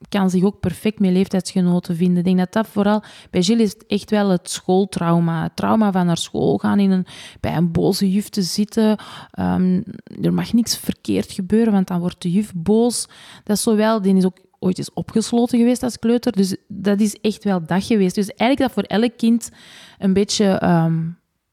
[0.09, 2.19] kan zich ook perfect met leeftijdsgenoten vinden.
[2.19, 3.03] Ik denk dat dat vooral...
[3.31, 5.43] Bij Gilles is het echt wel het schooltrauma.
[5.43, 7.07] Het trauma van naar school gaan, in een,
[7.41, 8.97] bij een boze juf te zitten.
[9.31, 9.83] Ehm,
[10.23, 13.09] er mag niks verkeerd gebeuren, want dan wordt de juf boos.
[13.45, 14.03] Dat is zowel...
[14.03, 16.33] Die is ook ooit eens opgesloten geweest als kleuter.
[16.33, 18.15] Dus dat is echt wel dat geweest.
[18.15, 19.51] Dus eigenlijk dat voor elk kind
[19.99, 20.99] een beetje ehm,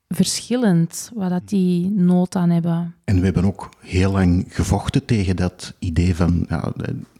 [0.07, 2.95] verschillend, wat dat die nood aan hebben.
[3.03, 6.73] En we hebben ook heel lang gevochten tegen dat idee van ja,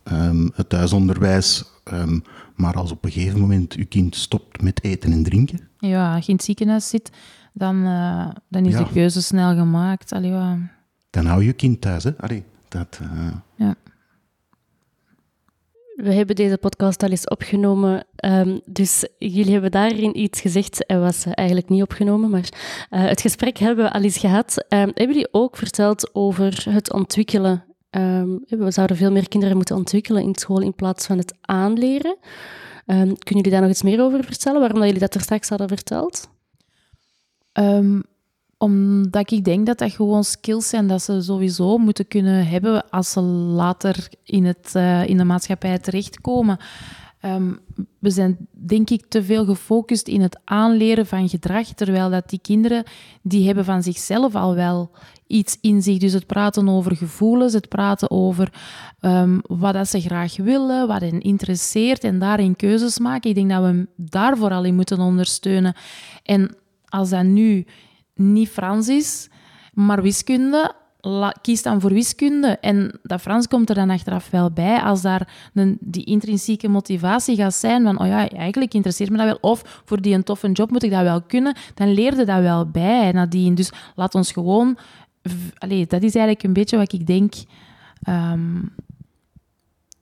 [0.04, 1.63] ehm, het thuisonderwijs.
[1.84, 2.19] ehm,
[2.56, 6.23] maar als op een gegeven moment uw kind stopt met eten en drinken, Ja, als
[6.26, 7.10] je in het ziekenhuis zit,
[7.54, 8.84] dan, eh, dan is Ja.
[8.84, 10.12] de keuze snel gemaakt.
[10.12, 10.58] Allee, ja.
[11.10, 12.04] dan hou je je kind thuis.
[12.04, 12.12] Hè?
[12.17, 13.76] Allee, dat, eh, Ja.
[15.98, 21.02] We hebben deze podcast al eens opgenomen, ehm, dus jullie hebben daarin iets gezegd en
[21.02, 22.50] was eigenlijk niet opgenomen, maar
[22.90, 24.66] eh, het gesprek hebben we al eens gehad.
[24.70, 27.64] Ehm, hebben jullie ook verteld over het ontwikkelen?
[27.90, 32.18] Ehm, we zouden veel meer kinderen moeten ontwikkelen in school in plaats van het aanleren.
[32.86, 35.68] Kunnen jullie daar nog iets meer over vertellen, waarom dat jullie dat er straks hadden
[35.68, 36.30] verteld?
[38.58, 42.89] Ehm, omdat ik denk dat dat gewoon skills zijn dat ze sowieso moeten kunnen hebben
[42.89, 46.58] als ze later in, het, eh, in de maatschappij terechtkomen.
[47.20, 47.54] Ehm,
[48.00, 52.39] we zijn denk ik te veel gefocust in het aanleren van gedrag, terwijl dat die
[52.41, 52.84] kinderen,
[53.22, 54.91] die hebben van zichzelf al wel
[55.28, 55.98] iets in zich.
[55.98, 58.54] Dus het praten over gevoelens, het praten over
[59.02, 63.30] um, wat dat ze graag willen, wat hen interesseert en daarin keuzes maken.
[63.30, 65.76] Ik denk dat we hem daar vooral in moeten ondersteunen.
[66.24, 67.65] En als dat nu
[68.18, 69.30] niet Frans is,
[69.74, 70.76] maar wiskunde,
[71.42, 72.48] kies dan voor wiskunde.
[72.48, 74.82] En dat Frans komt er dan achteraf wel bij.
[74.82, 79.26] Als daar een, die intrinsieke motivatie gaat zijn van, oh ja, eigenlijk interesseert me dat
[79.26, 79.52] wel.
[79.52, 81.56] Of voor die een toffe job moet ik dat wel kunnen.
[81.74, 83.56] Dan leerde dat wel bij nadien.
[83.56, 84.78] Dus laat ons gewoon...
[85.58, 87.34] Allee, dat is eigenlijk een beetje wat ik denk...
[88.10, 88.74] Um,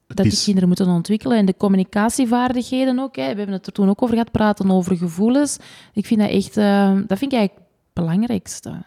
[0.07, 1.37] dat die kinderen moeten ontwikkelen.
[1.37, 3.15] En de communicatievaardigheden ook.
[3.15, 3.31] Hè.
[3.31, 5.57] We hebben het er toen ook over gehad, praten over gevoelens.
[5.93, 6.57] Ik vind dat echt...
[6.57, 7.64] Uh, dat vind ik eigenlijk
[7.95, 8.83] belangrijkste.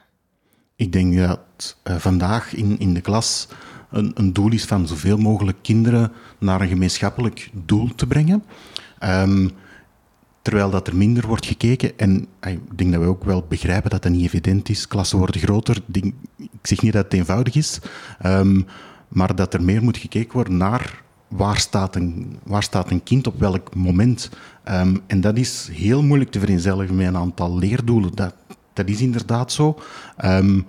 [0.77, 3.49] Ik denk dat uh, vandaag in, in de klas
[3.91, 8.45] een, een, doel is van zoveel mogelijk kinderen naar een gemeenschappelijk doel te brengen.
[9.05, 9.51] Um,
[10.43, 11.99] terwijl dat er minder wordt gekeken.
[11.99, 14.89] En uh, ik denk dat we ook wel begrijpen dat dat niet evident is.
[14.89, 15.83] Klassen worden groter.
[15.93, 16.13] Ik,
[16.63, 17.81] zeg niet dat het eenvoudig is.
[18.27, 18.67] Um,
[19.09, 23.27] maar dat er meer moet gekeken worden naar waar staat een, waar staat een kind
[23.27, 24.31] op welk moment.
[24.71, 28.15] Um, en dat is heel moeilijk te vereenzelvigen met een aantal leerdoelen.
[28.15, 28.35] Dat,
[28.79, 29.79] dat is inderdaad zo.
[30.25, 30.67] Um,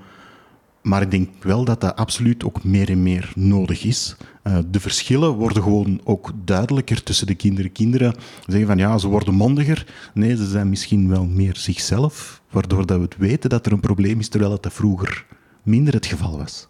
[0.82, 4.16] maar ik denk wel dat dat absoluut ook meer en meer nodig is.
[4.44, 7.72] Uh, de verschillen worden gewoon ook duidelijker tussen de kinderen.
[7.72, 9.86] Kinderen zeggen van ja, ze worden mondiger.
[10.14, 13.80] Nee, ze zijn misschien wel meer zichzelf, waardoor dat we het weten dat er een
[13.80, 15.26] probleem is, terwijl dat vroeger
[15.64, 16.68] minder het geval was.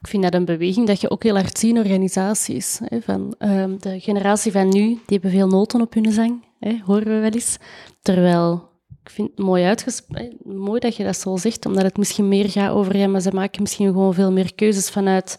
[0.00, 2.80] Ik vind dat een beweging dat je ook heel hard ziet in organisaties.
[2.84, 6.80] Hè, van, uh, de generatie van nu, die hebben veel noten op hun zang, hè,
[6.84, 7.58] horen we wel eens.
[8.02, 8.68] Terwijl,
[9.02, 12.50] ik vind het mooi, uitgesproken, mooi dat je dat zo zegt, omdat het misschien meer
[12.50, 15.38] gaat over, ja, maar ze maken misschien gewoon veel meer keuzes vanuit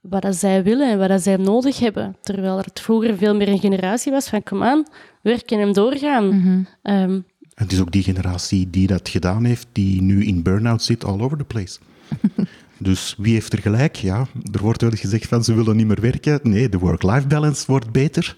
[0.00, 2.16] wat dat zij willen en wat dat zij nodig hebben.
[2.20, 4.84] Terwijl het vroeger veel meer een generatie was van, kom aan,
[5.22, 6.26] werken en doorgaan.
[6.26, 10.82] Mm um, het is ook die generatie die dat gedaan heeft, die nu in burn-out
[10.82, 11.78] zit all over the place.
[12.78, 13.96] Dus wie heeft er gelijk?
[13.96, 16.40] Ja, er wordt wel gezegd van ze willen niet meer werken.
[16.42, 18.36] Nee, de work-life balance wordt beter.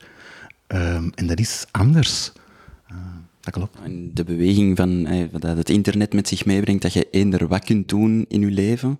[0.68, 2.33] Um, en dat is anders.
[2.92, 2.96] Uh,
[3.40, 3.78] dat klopt.
[4.14, 7.88] De beweging van eh, dat het internet met zich meebrengt, dat je eender wat kunt
[7.88, 8.98] doen in je leven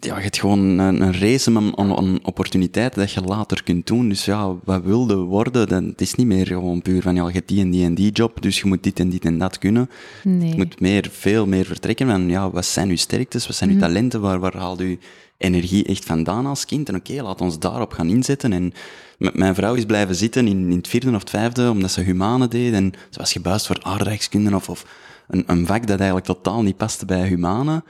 [0.00, 4.08] ja, je hebt gewoon een, een race om, om, opportuniteiten dat je later kunt doen.
[4.08, 7.32] Dus ja, wat wilde worden, dan, het is niet meer gewoon puur van, ja, je
[7.32, 9.58] hebt die en die en die job, dus je moet dit en dit en dat
[9.58, 9.90] kunnen.
[10.22, 10.48] Nee.
[10.48, 13.76] Je moet meer, veel meer vertrekken van, ja, wat zijn uw sterktes, wat zijn uw
[13.76, 13.84] mhm.
[13.84, 14.98] talenten, waar, waar haalt u
[15.38, 16.88] energie echt vandaan als kind?
[16.88, 18.52] En oké, laat ons daarop gaan inzetten.
[18.52, 18.72] En
[19.18, 22.48] mijn vrouw is blijven zitten in, in het vierde of het vijfde, omdat ze humane
[22.48, 24.86] deed, en ze was gebuist voor aardrijkskunde of, of
[25.28, 27.82] een, een vak dat eigenlijk totaal niet paste bij humane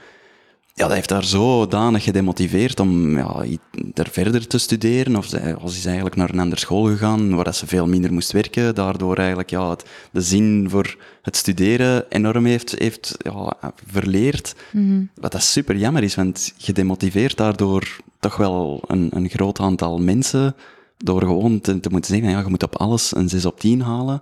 [0.77, 3.45] ja, dat heeft haar zodanig gedemotiveerd om ja,
[3.93, 5.15] er verder te studeren.
[5.15, 8.75] Of ze, is eigenlijk naar een andere school gegaan, waar ze veel minder moest werken.
[8.75, 14.55] Daardoor eigenlijk ja, het, de zin voor het studeren enorm heeft, heeft ja, verleerd.
[14.71, 19.59] Mm Wat dat super jammer is, want je demotiveert daardoor toch wel een, een groot
[19.59, 20.55] aantal mensen.
[20.97, 23.81] Door gewoon te, te moeten zeggen, ja, je moet op alles een 6 op 10
[23.81, 24.21] halen.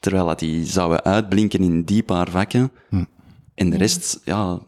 [0.00, 2.70] Terwijl dat die zouden uitblinken in die paar vakken.
[2.88, 3.04] Hm.
[3.54, 4.58] En de rest, ja,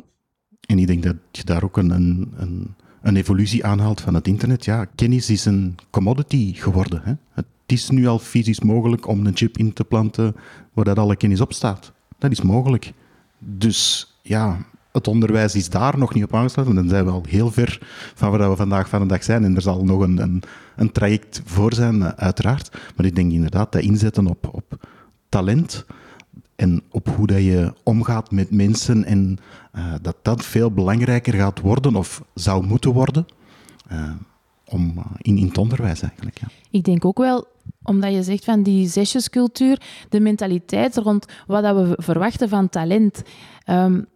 [0.68, 4.64] en ik denk dat je daar ook een, een, een evolutie aanhaalt van het internet.
[4.64, 7.00] Ja, kennis is een commodity geworden.
[7.04, 7.12] Hè?
[7.32, 10.36] Het is nu al fysisch mogelijk om een chip in te planten
[10.72, 11.92] waar dat alle kennis op staat.
[12.18, 12.92] Dat is mogelijk.
[13.38, 16.74] Dus ja, het onderwijs is daar nog niet op aangesloten.
[16.74, 17.78] Dan zijn we al heel ver
[18.14, 19.44] van waar we vandaag van de dag zijn.
[19.44, 20.42] En er zal nog een, een,
[20.76, 22.78] een traject voor zijn, eh, uiteraard.
[22.96, 24.86] Maar ik denk inderdaad dat inzetten op, op
[25.28, 25.86] talent
[26.58, 29.38] en op hoe dat je omgaat met mensen en
[29.76, 33.26] uh, dat dat veel belangrijker gaat worden of zou moeten worden
[33.92, 34.10] uh,
[34.64, 36.38] om, uh, in, in het onderwijs eigenlijk.
[36.38, 36.46] Ja.
[36.70, 37.46] Ik denk ook wel,
[37.82, 43.22] omdat je zegt van die zesjescultuur, de mentaliteit rond wat dat we verwachten van talent.
[43.66, 44.06] Um,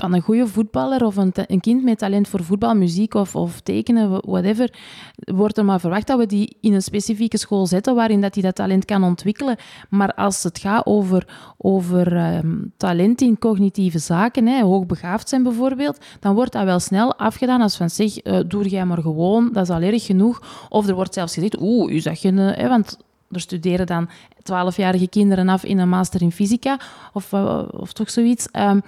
[0.00, 3.60] van een goede voetballer of een, een, kind met talent voor voetbal, muziek of, of
[3.60, 4.74] tekenen, whatever,
[5.14, 8.42] wordt er maar verwacht dat we die in een specifieke school zetten waarin dat hij
[8.42, 9.56] dat talent kan ontwikkelen.
[9.88, 15.98] Maar als het gaat over, over um, talent in cognitieve zaken, hè, hoogbegaafd zijn bijvoorbeeld,
[16.20, 19.62] dan wordt dat wel snel afgedaan als van zeg, uh, doe jij maar gewoon, dat
[19.62, 20.66] is al erg genoeg.
[20.68, 22.98] Of er wordt zelfs gezegd, oeh, u zag je, uh, want
[23.30, 24.08] er studeren dan
[24.42, 26.80] twaalfjarige kinderen af in een master in fysica
[27.12, 28.48] of, uh, of toch zoiets.
[28.52, 28.82] Um,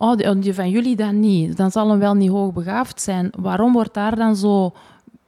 [0.00, 1.56] oh, van jullie dan niet.
[1.56, 3.30] Dan zal hem wel niet hoogbegaafd zijn.
[3.38, 4.72] Waarom wordt daar dan zo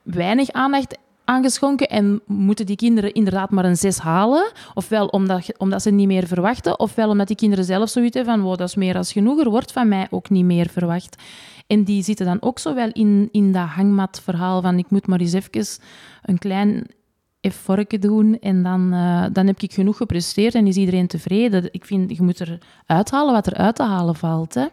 [0.02, 4.52] weinig aandacht aan geschonken en moeten die kinderen inderdaad maar een zes halen?
[4.74, 8.42] Ofwel omdat, omdat ze niet meer verwachten, ofwel omdat die kinderen zelf zoiets hebben van
[8.42, 11.22] wow, dat is meer als genoeg, er wordt van mij ook niet meer verwacht.
[11.66, 15.20] En die zitten dan ook zo wel in, in dat hangmatverhaal van ik moet maar
[15.20, 15.66] eens even
[16.22, 16.87] een klein
[17.42, 21.68] effortje doen en dan, uh, dan heb ik genoeg gepresteerd en is iedereen tevreden.
[21.70, 24.55] Ik vind, je moet er uithalen wat er uit te halen valt.
[24.55, 24.66] Hè.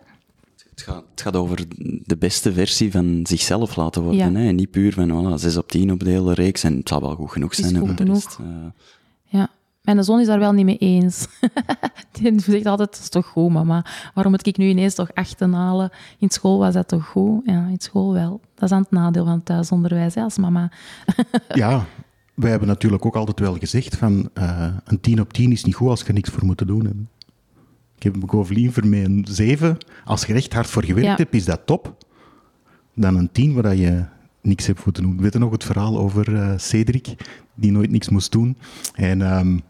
[0.69, 1.65] Het gaat, het gaat over
[2.03, 4.35] de beste versie van zichzelf laten worden.
[4.35, 4.47] Hè?
[4.47, 7.01] En niet puur van voilà, 6 op 10 op de hele reeks en het zal
[7.01, 7.73] wel goed genoeg zijn.
[7.73, 8.23] Is goed genoeg.
[8.23, 8.47] Rest, uh...
[9.23, 9.49] Ja.
[9.81, 11.27] Mijn zoon is daar wel niet mee eens.
[12.11, 13.85] Die zegt altijd, dat is toch goed, mama.
[14.13, 15.89] Waarom moet ik nu ineens toch achten halen?
[16.19, 17.41] In school was dat toch goed?
[17.45, 18.41] Ja, in school wel.
[18.55, 20.71] Dat is aan het nadeel van thuisonderwijs, hè, als mama.
[21.53, 21.85] ja,
[22.39, 25.75] wij hebben natuurlijk ook altijd wel gezegd van uh, een 10 op 10 is niet
[25.75, 26.97] goed als je niks voor moet doen hebt.
[27.95, 29.77] Ik heb Govelien voor mij een 7.
[30.05, 32.05] Als je echt hard voor gewerkt hebt, is dat top.
[32.93, 34.03] Dan een 10 waar je
[34.41, 35.15] niks hebt moeten doen.
[35.15, 37.15] We weten nog het verhaal over uh, Cedric,
[37.53, 38.57] die nooit niks moest doen.
[38.93, 39.61] En um,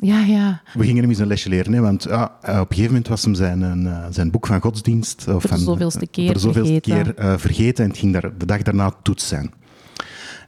[0.00, 0.62] ja, ja.
[0.74, 3.24] We gingen hem eens een lesje leren, hè, want ja, op een gegeven moment was
[3.24, 5.28] hem zijn, uh, zijn boek van godsdienst...
[5.28, 7.14] Of voor de zoveelste keer, voor de zoveelste vergeten.
[7.14, 9.52] keer uh, vergeten en het ging daar de dag daarna toets zijn.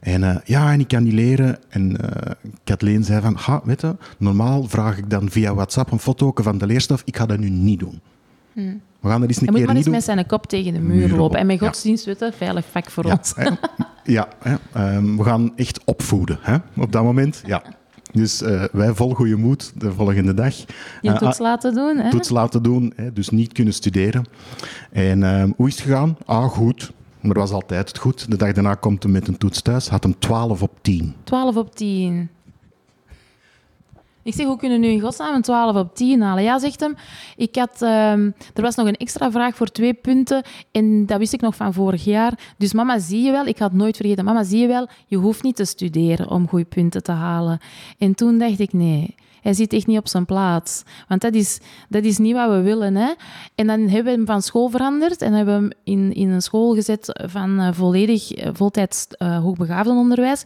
[0.01, 1.57] En uh, ja, en ik kan niet leren.
[1.69, 2.07] En uh,
[2.63, 6.57] Kathleen zei van, ha, weet je, normaal vraag ik dan via WhatsApp een foto van
[6.57, 7.01] de leerstof.
[7.05, 8.01] Ik ga dat nu niet doen.
[8.53, 8.81] Hmm.
[8.99, 10.79] We gaan dat eens een Hij keer moet maar eens met zijn kop tegen de
[10.79, 11.39] muur, lopen.
[11.39, 12.13] En met godsdienst, ja.
[12.19, 13.33] weet veilig vak voor ja, ons.
[13.35, 13.49] Hè,
[14.13, 17.41] ja, hè, um, we gaan echt opvoeden hè, op dat moment.
[17.45, 17.63] Ja.
[18.11, 20.55] Dus uh, wij vol goede moed de volgende dag.
[21.01, 21.97] Je toets laten doen.
[21.97, 22.09] Hè?
[22.09, 24.25] Toets laten doen, hè, dus niet kunnen studeren.
[24.91, 26.17] En uh, hoe is het gegaan?
[26.25, 26.91] Ah, goed.
[27.21, 28.31] Maar was altijd goed.
[28.31, 31.15] De dag daarna komt hij met een toets thuis, had hem 12 op 10.
[31.23, 32.29] 12 op 10.
[34.27, 36.43] Ik zeg, hoe kunnen nu in godsnaam een 12 op 10 halen?
[36.43, 36.95] Ja, zegt hem.
[37.35, 40.43] Ik had, um, er was nog een extra vraag voor twee punten.
[40.71, 42.53] En dat wist ik nog van vorig jaar.
[42.57, 44.25] Dus mama, zie je wel, ik had nooit vergeten.
[44.25, 47.59] Mama, zie je wel, je hoeft niet te studeren om goede punten te halen.
[47.97, 49.15] En toen dacht ik, nee,
[49.47, 50.83] hij zit echt niet op zijn plaats.
[51.07, 52.95] Want dat is, dat is niet wat we willen.
[52.95, 53.13] Hè?
[53.55, 56.41] En dan hebben we hem van school veranderd en hebben we hem in, in een
[56.41, 60.43] school gezet van uh, volledig uh, voltijds uh, hoogbegaafdenonderwijs.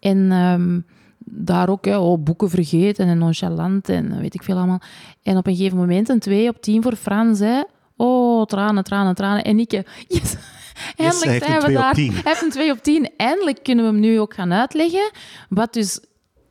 [0.00, 0.86] En um,
[1.24, 4.80] daar ook hè, oh, boeken vergeten en nonchalant en weet ik veel allemaal.
[5.22, 7.38] En op een gegeven moment een 2 op 10 voor Frans.
[7.38, 7.62] Hè.
[7.96, 9.44] Oh, tranen, tranen, tranen.
[9.44, 9.70] En ik,
[10.08, 10.36] yes,
[10.96, 11.94] Eindelijk yes, zijn we daar.
[11.94, 13.10] Hij heeft een 2 op 10.
[13.16, 15.10] Eindelijk kunnen we hem nu ook gaan uitleggen.
[15.48, 16.00] Wat dus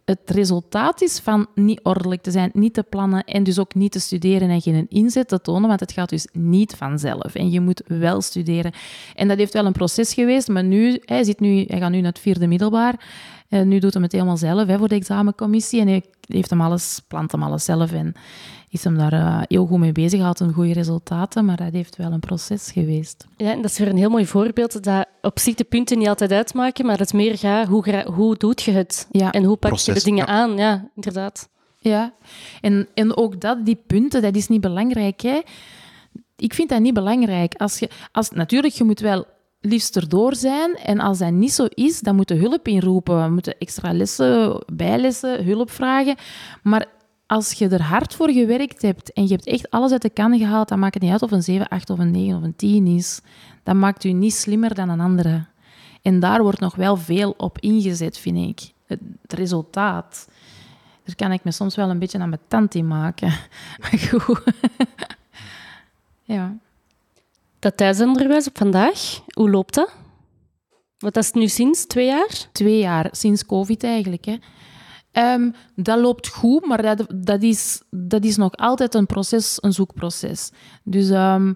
[0.07, 3.91] het resultaat is van niet ordelijk te zijn, niet te plannen en dus ook niet
[3.91, 7.35] te studeren en geen inzet te tonen, want het gaat dus niet vanzelf.
[7.35, 8.71] En je moet wel studeren.
[9.15, 11.97] En dat heeft wel een proces geweest, maar nu, hij, zit nu, hij gaat nu
[11.97, 13.05] naar het vierde middelbaar.
[13.49, 15.81] En nu doet hij het helemaal zelf hè, voor de examencommissie.
[15.81, 18.13] En hij heeft hem alles, plant hem alles zelf en
[18.69, 20.21] is hem daar uh, heel goed mee bezig.
[20.21, 23.25] Had een goede resultaten, maar dat heeft wel een proces geweest.
[23.37, 26.07] Ja, en dat is weer een heel mooi voorbeeld dat op zich de punten niet
[26.07, 29.07] altijd uitmaken, maar het meer gaat hoe, hoe doet je het?
[29.11, 29.31] Ja.
[29.31, 30.31] En hoe pak Proces, je de dingen ja.
[30.31, 30.57] aan?
[30.57, 31.49] Ja, inderdaad.
[31.79, 32.13] Ja,
[32.61, 35.21] en, en ook dat, die punten, dat is niet belangrijk.
[35.21, 35.41] Hè?
[36.35, 37.53] Ik vind dat niet belangrijk.
[37.55, 39.25] Als je, als, natuurlijk, je moet wel
[39.67, 40.75] liefst erdoor zijn.
[40.75, 43.23] En als dat niet zo is, dan moeten hulp inroepen.
[43.23, 46.15] We moeten extra lessen, bijlessen, hulp vragen.
[46.63, 46.85] Maar
[47.27, 50.37] als je er hard voor gewerkt hebt en je hebt echt alles uit de kan
[50.37, 52.55] gehaald, dan maakt het niet uit of een 7, 8 of een 9 of een
[52.55, 53.21] 10 is.
[53.63, 55.45] Dat maakt u niet slimmer dan een andere.
[56.01, 58.71] En daar wordt nog wel veel op ingezet, vind ik.
[58.85, 60.27] Het, resultaat.
[61.03, 63.33] Daar kan ik me soms wel een beetje aan mijn tand in maken.
[63.81, 64.43] Maar goed.
[66.23, 66.57] ja.
[67.59, 69.89] Dat thuisonderwijs op vandaag, hoe loopt dat?
[70.97, 72.49] Dat is nu sinds twee jaar?
[72.51, 74.25] Twee jaar, sinds COVID eigenlijk.
[74.25, 74.35] Hè.
[75.33, 79.73] Um, dat loopt goed, maar dat, dat, is, dat is nog altijd een proces, een
[79.73, 80.51] zoekproces.
[80.83, 81.55] Dus um,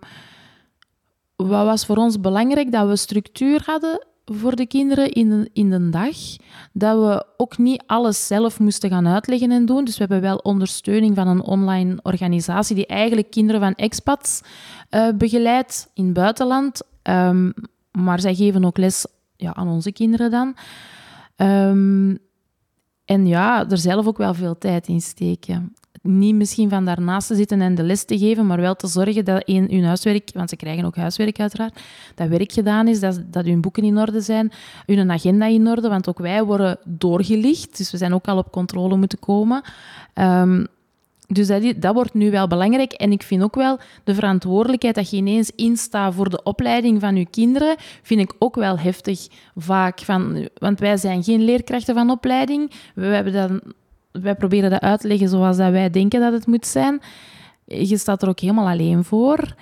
[1.35, 2.71] wat was voor ons belangrijk?
[2.71, 6.15] Dat we structuur hadden voor de kinderen in de, in de dag.
[6.73, 9.85] Dat we ook niet alles zelf moesten gaan uitleggen en doen.
[9.85, 14.41] Dus we hebben wel ondersteuning van een online organisatie die eigenlijk kinderen van expats
[14.89, 16.81] uh, begeleidt in het buitenland.
[17.03, 17.53] Um,
[17.91, 19.05] maar zij geven ook les
[19.35, 20.55] ja, aan onze kinderen dan.
[21.35, 22.17] Um,
[23.05, 25.73] en ja, er zelf ook wel veel tijd in steken.
[26.01, 29.25] Niet misschien van daarnaast te zitten en de les te geven, maar wel te zorgen
[29.25, 31.79] dat in hun huiswerk, want ze krijgen ook huiswerk uiteraard,
[32.15, 34.51] dat werk gedaan is, dat, dat hun boeken in orde zijn,
[34.85, 38.51] hun agenda in orde, want ook wij worden doorgelicht, dus we zijn ook al op
[38.51, 39.61] controle moeten komen.
[40.13, 40.67] Um,
[41.33, 42.91] dus dat, dat, wordt nu wel belangrijk.
[42.91, 47.15] En ik vind ook wel de verantwoordelijkheid dat je ineens instaat voor de opleiding van
[47.15, 49.99] je kinderen, vind ik ook wel heftig vaak.
[49.99, 52.71] Van, want wij zijn geen leerkrachten van opleiding.
[52.95, 53.61] We hebben dan,
[54.11, 57.01] wij proberen dat uit te leggen zoals dat wij denken dat het moet zijn.
[57.65, 59.55] Je staat er ook helemaal alleen voor.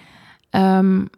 [0.51, 1.09] Um,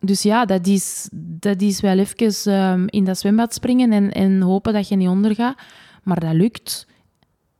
[0.00, 4.40] dus ja, dat is, dat is wel even um, in dat zwembad springen en, en
[4.40, 5.58] hopen dat je niet ondergaat.
[6.02, 6.86] Maar dat lukt.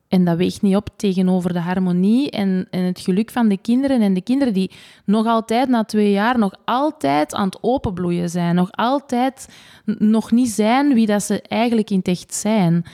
[0.09, 4.01] En dat weegt niet op tegenover de harmonie en, en het geluk van de kinderen.
[4.01, 4.71] En de kinderen die
[5.05, 8.55] nog altijd na twee jaar nog altijd aan het openbloeien zijn.
[8.55, 9.49] Nog altijd
[9.85, 12.85] nog niet zijn wie dat ze eigenlijk in het echt zijn.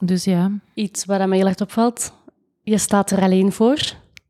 [0.00, 0.50] Dus ja.
[0.74, 2.12] Iets waar mij heel erg opvalt.
[2.62, 3.78] Je staat er alleen voor.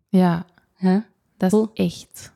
[0.08, 0.44] Ja.
[0.76, 1.06] Ja.
[1.36, 1.70] Dat Cool.
[1.74, 2.32] is echt.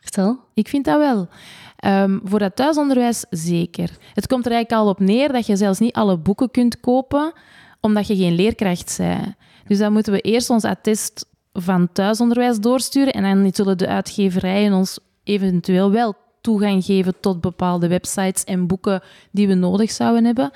[0.00, 0.38] Vertel.
[0.54, 1.28] Ik vind dat wel.
[1.76, 3.90] Ehm, voor dat thuisonderwijs zeker.
[4.14, 7.32] Het komt er eigenlijk al op neer dat je zelfs niet alle boeken kunt kopen,
[7.80, 9.34] omdat je geen leerkracht bent.
[9.66, 14.72] Dus dan moeten we eerst ons attest van thuisonderwijs doorsturen en dan zullen de uitgeverijen
[14.72, 20.50] ons eventueel wel toegang geven tot bepaalde websites en boeken die we nodig zouden hebben.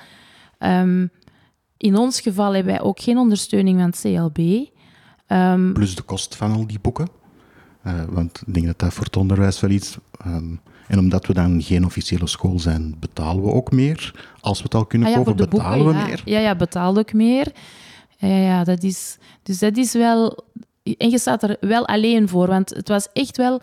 [0.57, 1.07] Ehm,
[1.79, 4.67] in ons geval hebben wij ook geen ondersteuning van het CLB.
[5.27, 7.07] Ehm, Plus de kost van al die boeken.
[7.81, 9.97] Eh, want ik denk dat dat voor het onderwijs wel iets...
[10.25, 10.55] ehm,
[10.87, 14.29] en omdat we dan geen officiële school zijn, betalen we ook meer.
[14.39, 16.05] Als we het al kunnen Ah ja, kopen, betalen boeken, we ja.
[16.07, 16.21] meer.
[16.25, 17.51] Ja, ja, betaal ook meer.
[18.17, 19.17] Ja, ja, dat is...
[19.43, 20.43] Dus dat is wel...
[20.97, 23.61] En je staat er wel alleen voor, want het was echt wel...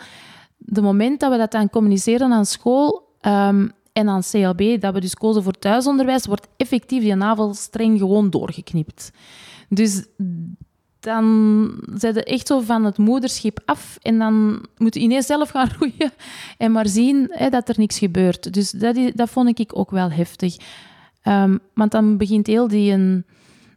[0.56, 5.00] De moment dat we dat dan communiceren aan school ehm, en aan CLB, dat we
[5.00, 9.10] dus kozen voor thuisonderwijs, wordt effectief die navelstreng gewoon doorgeknipt.
[9.68, 10.06] Dus
[11.00, 15.50] dan zijn ze echt zo van het moederschip af en dan moet je ineens zelf
[15.50, 16.12] gaan roeien
[16.58, 18.52] en maar zien hè, dat er niks gebeurt.
[18.52, 20.56] Dus dat, is, dat vond ik ook wel heftig.
[21.22, 23.24] Ehm, want dan begint heel die, een,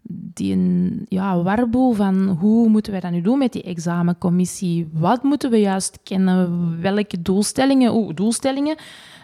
[0.09, 4.89] die een, ja, warboel van hoe moeten wij dat nu doen met die examencommissie?
[4.93, 6.81] Wat moeten we juist kennen?
[6.81, 7.93] Welke doelstellingen?
[7.95, 8.75] Oeh, doelstellingen.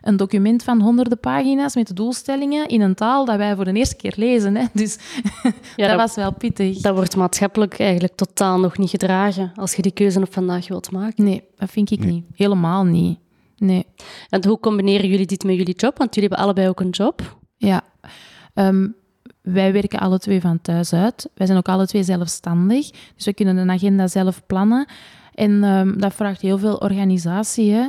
[0.06, 3.96] Een document van honderden pagina's met doelstellingen in een taal dat wij voor de eerste
[3.96, 4.56] keer lezen.
[4.56, 4.66] Hè?
[4.74, 4.98] Dus
[5.76, 6.78] Ja, dat dat, was wel pittig.
[6.78, 10.92] dat wordt maatschappelijk eigenlijk totaal nog niet gedragen als je die keuze op vandaag wilt
[10.92, 11.24] maken.
[11.24, 12.26] Nee, dat vind ik niet.
[12.36, 13.20] Helemaal niet.
[13.58, 13.86] Nee.
[14.30, 15.98] En hoe combineren jullie dit met jullie job?
[15.98, 17.38] Want jullie hebben allebei ook een job.
[17.58, 17.82] Ja.
[18.54, 18.88] Ehm,
[19.42, 21.30] wij werken alle twee van thuis uit.
[21.34, 22.90] Wij zijn ook alle twee zelfstandig.
[23.16, 24.88] Dus we kunnen een agenda zelf plannen.
[25.34, 27.88] En ehm, dat vraagt heel veel organisatie, hè?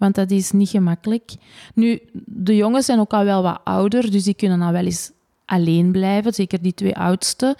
[0.00, 1.32] Want dat is niet gemakkelijk.
[1.74, 5.10] Nu, de jongens zijn ook al wel wat ouder, dus die kunnen al wel eens
[5.44, 6.34] alleen blijven.
[6.34, 7.56] Zeker die twee oudste.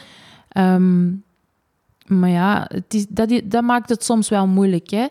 [0.49, 1.09] Ehm,
[2.07, 2.70] maar ja,
[3.45, 4.91] dat, maakt het soms wel moeilijk.
[4.91, 5.07] Hè?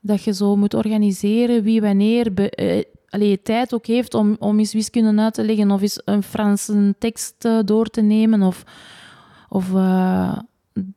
[0.00, 4.58] Dat je zo moet organiseren wie wanneer be, eh, allee, tijd ook heeft om, om
[4.58, 8.42] eens wiskunde uit te leggen of eens een Franse tekst eh, door te nemen.
[8.42, 8.64] Of,
[9.48, 10.38] of eh,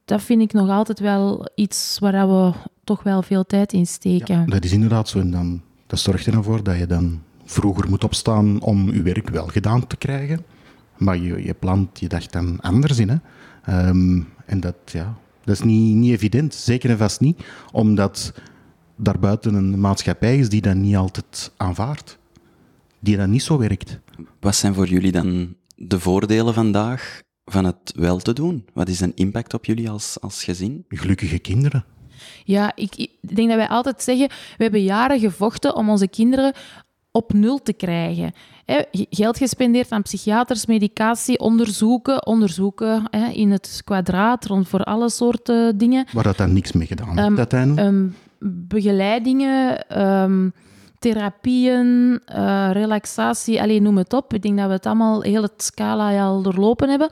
[0.05, 2.53] dat vind ik nog altijd wel iets waar we
[2.83, 4.39] toch wel veel tijd in steken.
[4.39, 5.19] Ja, dat is inderdaad zo.
[5.19, 9.01] En dan, dat zorgt er dan voor dat je dan vroeger moet opstaan om je
[9.01, 10.45] werk wel gedaan te krijgen.
[10.97, 13.09] Maar je, je plant je dag dan anders in.
[13.09, 13.15] Hè?
[13.63, 16.53] Ehm, en dat, ja, dat is niet, niet evident.
[16.53, 17.43] Zeker en vast niet.
[17.71, 18.33] Omdat
[18.95, 22.17] daarbuiten een maatschappij is die dat niet altijd aanvaardt.
[22.99, 23.99] Die dat niet zo werkt.
[24.39, 28.65] Wat zijn voor jullie dan de voordelen vandaag van het wel te doen?
[28.73, 30.85] Wat is een impact op jullie als, als gezin?
[30.87, 31.85] Gelukkige kinderen.
[32.43, 36.53] Ja, ik, ik denk dat wij altijd zeggen, we hebben jaren gevochten om onze kinderen
[37.11, 38.33] op nul te krijgen.
[38.65, 45.09] Hè, geld gespendeerd aan psychiaters, medicatie, onderzoeken, onderzoeken hè, in het kwadraat, rond voor alle
[45.09, 46.05] soorten dingen.
[46.11, 47.87] Waar dat dan niks mee gedaan heeft Ehm, uiteindelijk.
[47.87, 48.07] Ehm,
[48.67, 50.49] begeleidingen, ehm,
[51.01, 54.33] therapieën, eh, relaxatie, alleen noem het op.
[54.33, 57.09] Ik denk dat we het allemaal, heel het scala al doorlopen hebben.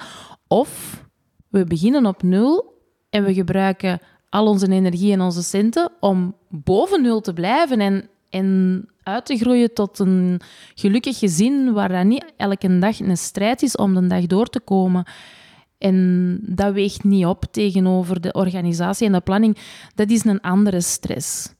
[0.47, 1.03] Of
[1.47, 2.77] we beginnen op nul
[3.09, 8.09] en we gebruiken al onze energie en onze centen om boven nul te blijven en,
[8.29, 10.41] en uit te groeien tot een
[10.75, 14.59] gelukkig gezin waar dat niet elke dag een strijd is om de dag door te
[14.59, 15.03] komen.
[15.77, 19.57] En dat weegt niet op tegenover de organisatie en de planning.
[19.95, 21.57] Dat is een andere stress.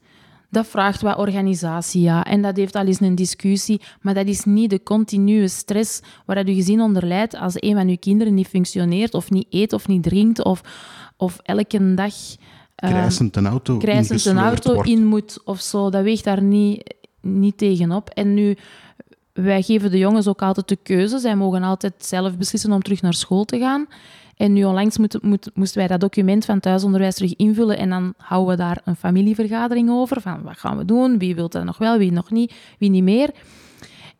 [0.50, 2.24] Dat vraagt wat organisatie, ja.
[2.24, 3.82] En dat heeft al eens een discussie.
[4.02, 7.76] Maar dat is niet de continue stress waar dat je gezin onder lijdt als een
[7.76, 10.62] van je kinderen niet functioneert of niet eet of niet drinkt of,
[11.18, 12.14] of elke dag
[12.76, 14.90] ehm, Krijsend een auto krijsend een ingesleurd auto wordt.
[14.90, 15.90] in moet of zo.
[15.90, 18.10] Dat weegt daar niet, niet tegenop.
[18.10, 18.58] En nu,
[19.34, 21.20] wij geven de jongens ook altijd de keuze.
[21.20, 23.88] Zij mogen altijd zelf beslissen om terug naar school te gaan.
[24.40, 24.98] En nu onlangs
[25.54, 29.90] moesten wij dat document van thuisonderwijs terug invullen en dan houden we daar een familievergadering
[29.90, 30.22] over.
[30.22, 31.18] Van wat gaan we doen?
[31.18, 31.98] Wie wil dat nog wel?
[31.98, 32.54] Wie nog niet?
[32.78, 33.30] Wie niet meer?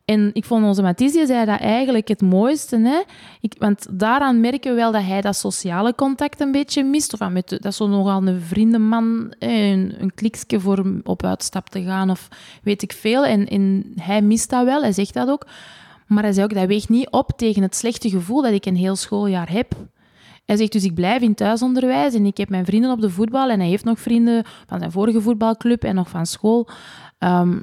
[0.06, 2.80] En ik vond onze Mathies, die zei dat eigenlijk het mooiste.
[2.80, 3.02] Hè?
[3.42, 7.14] Ik, want daaraan merken we wel dat hij dat sociale contact een beetje mist.
[7.14, 11.82] Of met, dat is zo nogal een vriendenman, een, een kliksje voor op uitstap te
[11.82, 12.28] gaan of
[12.64, 13.26] weet ik veel.
[13.26, 15.48] En, en hij mist dat wel, hij zegt dat ook.
[16.08, 18.76] Maar hij zei ook, dat weegt niet op tegen het slechte gevoel dat ik een
[18.76, 19.76] heel schooljaar heb.
[20.50, 23.50] Hij zegt dus, ik blijf in thuisonderwijs en ik heb mijn vrienden op de voetbal
[23.50, 26.68] en hij heeft nog vrienden van zijn vorige voetbalclub en nog van school.
[27.18, 27.60] Ehm,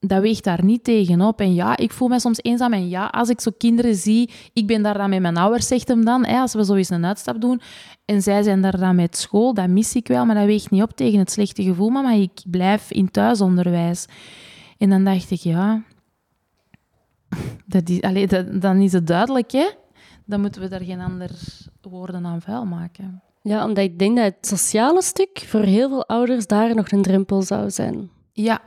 [0.00, 1.40] dat weegt daar niet tegenop.
[1.40, 2.72] En ja, ik voel me soms eenzaam.
[2.72, 5.88] En ja, als ik zo kinderen zie, ik ben daar dan met mijn ouders, zegt
[5.88, 7.60] hem dan, hè, als we zo eens een uitstap doen,
[8.04, 10.82] en zij zijn daar dan met school, dat mis ik wel, maar dat weegt niet
[10.82, 14.06] op tegen het slechte gevoel, maar ik blijf in thuisonderwijs.
[14.78, 15.82] En dan dacht ik, ja,
[17.66, 19.66] dat is, allee, dat, dan is het duidelijk, hè.
[20.28, 21.34] Dan moeten we daar geen andere
[21.80, 23.22] woorden aan vuil maken.
[23.42, 27.02] Ja, omdat ik denk dat het sociale stuk voor heel veel ouders daar nog een
[27.02, 28.10] drempel zou zijn.
[28.32, 28.60] Ja,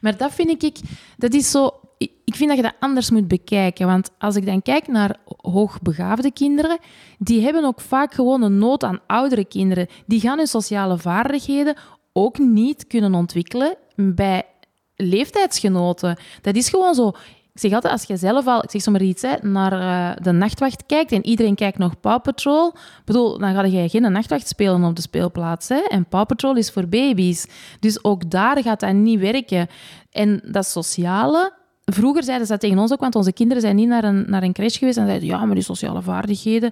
[0.00, 0.80] maar dat vind ik,
[1.16, 1.70] dat is zo.
[1.98, 3.86] Ik vind dat je dat anders moet bekijken.
[3.86, 6.78] Want als ik dan kijk naar hoogbegaafde kinderen,
[7.18, 9.86] die hebben ook vaak gewoon een nood aan oudere kinderen.
[10.06, 11.76] Die gaan hun sociale vaardigheden
[12.12, 14.46] ook niet kunnen ontwikkelen bij
[14.96, 16.18] leeftijdsgenoten.
[16.42, 17.12] Dat is gewoon zo.
[17.58, 20.86] Zeg altijd, als je zelf al, ik zeg zomaar iets, hè, naar uh, de nachtwacht
[20.86, 22.72] kijkt en iedereen kijkt nog Paw Patrol,
[23.04, 25.68] bedoel, dan ga je geen nachtwacht spelen op de speelplaats.
[25.68, 25.80] Hè?
[25.88, 27.46] En Paw Patrol is voor baby's.
[27.80, 29.66] Dus ook daar gaat dat niet werken.
[30.10, 31.52] En dat sociale,
[31.84, 34.42] vroeger zeiden ze dat tegen ons ook, want onze kinderen zijn niet naar een, naar
[34.42, 36.70] een crash geweest en zeiden, ja, maar die sociale vaardigheden,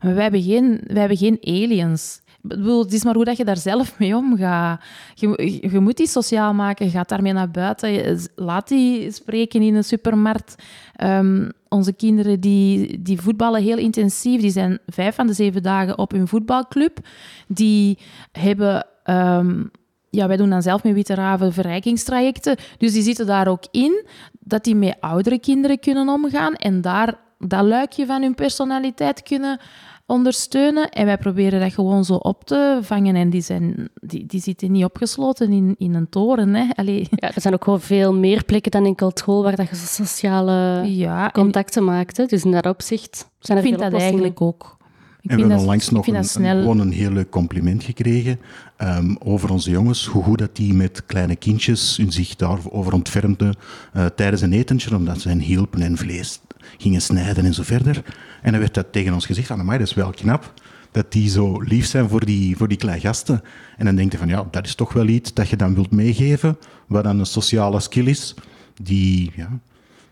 [0.00, 3.98] wij hebben geen, wij hebben geen aliens het is maar hoe dat je daar zelf
[3.98, 4.82] mee omgaat.
[5.14, 9.84] Je, je moet die sociaal maken, gaat daarmee naar buiten, laat die spreken in een
[9.84, 10.54] supermarkt.
[11.02, 15.98] Um, onze kinderen die, die voetballen heel intensief, die zijn vijf van de zeven dagen
[15.98, 16.98] op hun voetbalclub.
[17.46, 17.98] Die
[18.32, 18.86] hebben...
[19.04, 19.70] Um,
[20.10, 22.56] ja, wij doen dan zelf met Witte Raven verrijkingstrajecten.
[22.78, 24.06] Dus die zitten daar ook in
[24.40, 29.58] dat die met oudere kinderen kunnen omgaan en daar dat luikje van hun personaliteit kunnen
[30.06, 30.88] ondersteunen.
[30.88, 33.16] En wij proberen dat gewoon zo op te vangen.
[33.16, 36.54] En die, zijn, die, die zitten niet opgesloten in, in een toren.
[36.54, 36.64] Hè.
[36.74, 37.06] Allee.
[37.10, 40.82] Ja, er zijn ook gewoon veel meer plekken dan enkel school waar dat je sociale
[40.84, 42.16] ja, contacten maakt.
[42.16, 42.26] Hè.
[42.26, 44.76] Dus in dat opzicht zijn er Ik vind dat eigenlijk ook.
[45.20, 48.40] Ik en we hebben onlangs nog een, gewoon een heel leuk compliment gekregen
[48.78, 50.06] um, over onze jongens.
[50.06, 53.56] Hoe goed dat die met kleine kindjes hun zich daarover ontfermden
[53.96, 56.40] uh, tijdens een etentje, omdat ze hen hielpen en vlees
[56.78, 58.02] gingen snijden en zo verder.
[58.42, 60.52] En dan werd dat tegen ons gezegd, van, dat is wel knap
[60.94, 63.42] dat die zo lief zijn voor die, voor die kleine gasten.
[63.76, 65.90] En dan denk je van, ja, dat is toch wel iets dat je dan wilt
[65.90, 68.34] meegeven, wat dan een sociale skill is,
[68.82, 69.58] die, ja,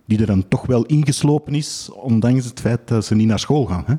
[0.04, 3.64] die er dan toch wel ingeslopen is, ondanks het feit dat ze niet naar school
[3.66, 3.84] gaan.
[3.86, 3.94] Hè.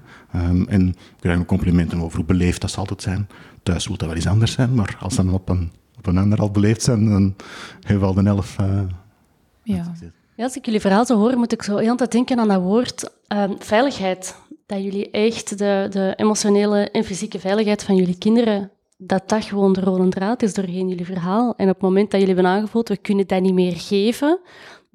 [0.48, 3.28] Um, en ik krijg ook complimenten over hoe beleefd dat zal altijd zijn.
[3.64, 6.18] Thuis moet dat wel eens anders zijn, maar als ze dan op een, op een
[6.18, 7.36] ander al beleefd zijn, dan
[7.80, 8.56] hebben we al de elf...
[8.62, 8.82] Uh,
[9.64, 9.94] ja.
[10.44, 13.10] Als ik jullie verhaal zo hoor, moet ik zo heel tijd denken aan dat woord
[13.34, 14.36] uh, veiligheid.
[14.66, 19.74] Dat jullie echt de, de emotionele en fysieke veiligheid van jullie kinderen, dat dat gewoon
[19.74, 21.54] de rode draad is doorheen jullie verhaal.
[21.58, 24.40] En op het moment dat jullie hebben aangevoeld, we kunnen dat niet meer geven,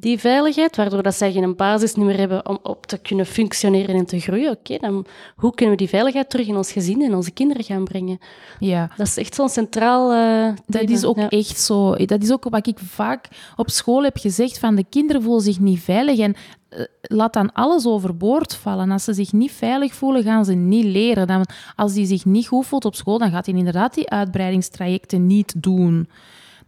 [0.00, 4.06] die veiligheid, waardoor dat zij geen basis meer hebben om op te kunnen functioneren en
[4.06, 4.50] te groeien.
[4.50, 7.84] Oké, dan hoe kunnen we die veiligheid terug in ons gezin en onze kinderen gaan
[7.84, 8.18] brengen?
[8.58, 8.90] Ja.
[8.96, 11.94] Dat is echt zo'n centraal uh, Dat is ook echt zo.
[11.96, 15.60] Dat is ook wat ik vaak op school heb gezegd, van de kinderen voelen zich
[15.60, 16.34] niet veilig en
[16.70, 18.90] uh, laat dan alles overboord vallen.
[18.90, 21.26] Als ze zich niet veilig voelen, gaan ze niet leren.
[21.26, 21.46] Dan,
[21.76, 25.62] als die zich niet goed voelt op school, dan gaat hij inderdaad die uitbreidingstrajecten niet
[25.62, 26.08] doen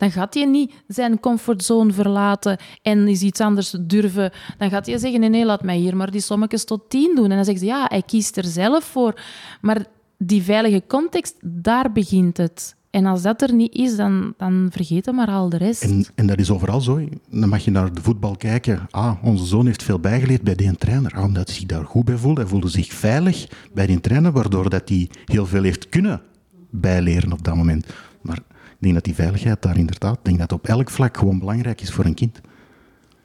[0.01, 4.33] dan gaat hij niet zijn comfortzone verlaten en is iets anders durven.
[4.59, 7.31] Dan gaat hij zeggen, nee, nee, laat mij hier maar die sommetjes tot tien doen.
[7.31, 9.21] En dan zegt ze, ja, hij kiest er zelf voor.
[9.61, 9.87] Maar
[10.19, 12.77] die veilige context, daar begint het.
[12.91, 15.83] En als dat er niet is, dan, dan vergeten maar al de rest.
[15.83, 17.09] En, en, dat is overal zo.
[17.31, 18.87] Dan mag je naar de voetbal kijken.
[18.91, 21.13] Ah, onze zoon heeft veel bijgeleerd bij die trainer.
[21.15, 22.41] Ah, omdat hij zich daar goed bij voelde.
[22.41, 26.23] Hij voelde zich veilig bij die trainer, waardoor dat hij heel veel heeft kunnen
[26.71, 27.87] bijleren op dat moment.
[28.21, 28.39] Maar
[28.81, 32.05] denk dat die veiligheid daar inderdaad, denk dat op elk vlak gewoon belangrijk is voor
[32.05, 32.41] een kind.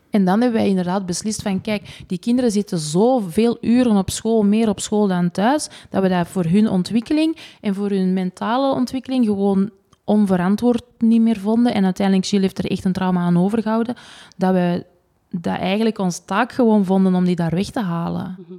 [0.09, 4.43] En dan hebben wij inderdaad beslist van, kijk, die kinderen zitten zoveel uren op school,
[4.43, 8.75] meer op school dan thuis, dat we dat voor hun ontwikkeling en voor hun mentale
[8.75, 9.69] ontwikkeling gewoon
[10.03, 11.73] onverantwoord niet meer vonden.
[11.73, 13.95] En uiteindelijk, Gilles heeft er echt een trauma aan overgehouden,
[14.37, 14.85] dat we
[15.29, 18.35] dat eigenlijk ons taak gewoon vonden om die daar weg te halen.
[18.47, 18.53] Mhm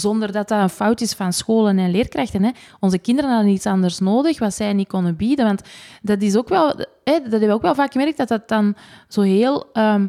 [0.00, 2.42] zonder dat dat een fout is van scholen en leerkrachten.
[2.42, 2.50] Hè.
[2.80, 5.44] Onze kinderen hadden iets anders nodig wat zij niet konden bieden.
[5.44, 5.62] Want
[6.02, 6.68] dat is ook wel,
[7.04, 8.74] hè, dat hebben we ook wel vaak gemerkt, dat dat dan
[9.08, 10.06] zo heel ehm,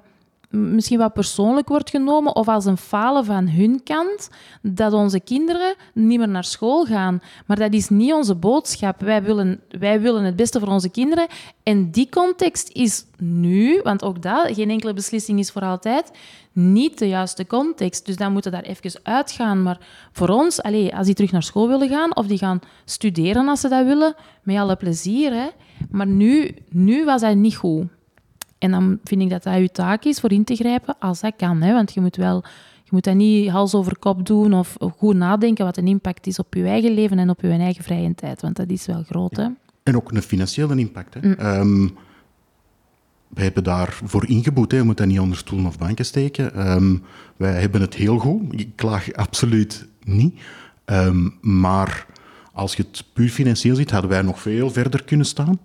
[0.52, 4.30] misschien wat persoonlijk wordt genomen of als een falen van hun kant
[4.62, 7.22] dat onze kinderen niet meer naar school gaan.
[7.46, 9.02] Maar dat is niet onze boodschap.
[9.02, 11.28] Wij willen, wij willen het beste voor onze kinderen.
[11.64, 16.12] En die context is nu, want ook dat, geen enkele beslissing is voor altijd,
[16.52, 18.06] niet de juiste context.
[18.06, 19.64] Dus dan moeten we daar even uitgaan.
[19.64, 19.78] Maar
[20.12, 23.60] voor ons, allez, als die terug naar school willen gaan of die gaan studeren als
[23.60, 25.34] ze dat willen, met alle plezier.
[25.34, 25.48] Hè.
[25.90, 27.86] Maar nu, nu was dat niet goed.
[28.62, 31.34] En dan vind ik dat dat je taak is voor in te grijpen als dat
[31.38, 31.62] kan.
[31.62, 31.74] Hè?
[31.74, 32.44] Want je moet, wel,
[32.84, 36.40] je moet dat niet hals over kop doen of goed nadenken wat een impact is
[36.40, 38.42] op je eigen leven en op je eigen vrije tijd.
[38.42, 39.36] Want dat is wel groot.
[39.36, 39.48] Hè?
[39.84, 41.14] En ook een financiële impact.
[41.14, 41.20] Hè?
[41.28, 41.34] Mm.
[41.34, 41.88] Ehm,
[43.28, 44.72] wij hebben daarvoor ingeboet.
[44.72, 44.78] Hè.
[44.78, 46.54] Je moet dat niet onder stoelen of banken steken.
[46.54, 46.96] Ehm,
[47.38, 48.60] wij hebben het heel goed.
[48.60, 50.40] Ik klaag absoluut niet.
[50.86, 52.06] Ehm, maar
[52.54, 55.60] als je het puur financieel ziet, hadden wij nog veel verder kunnen staan.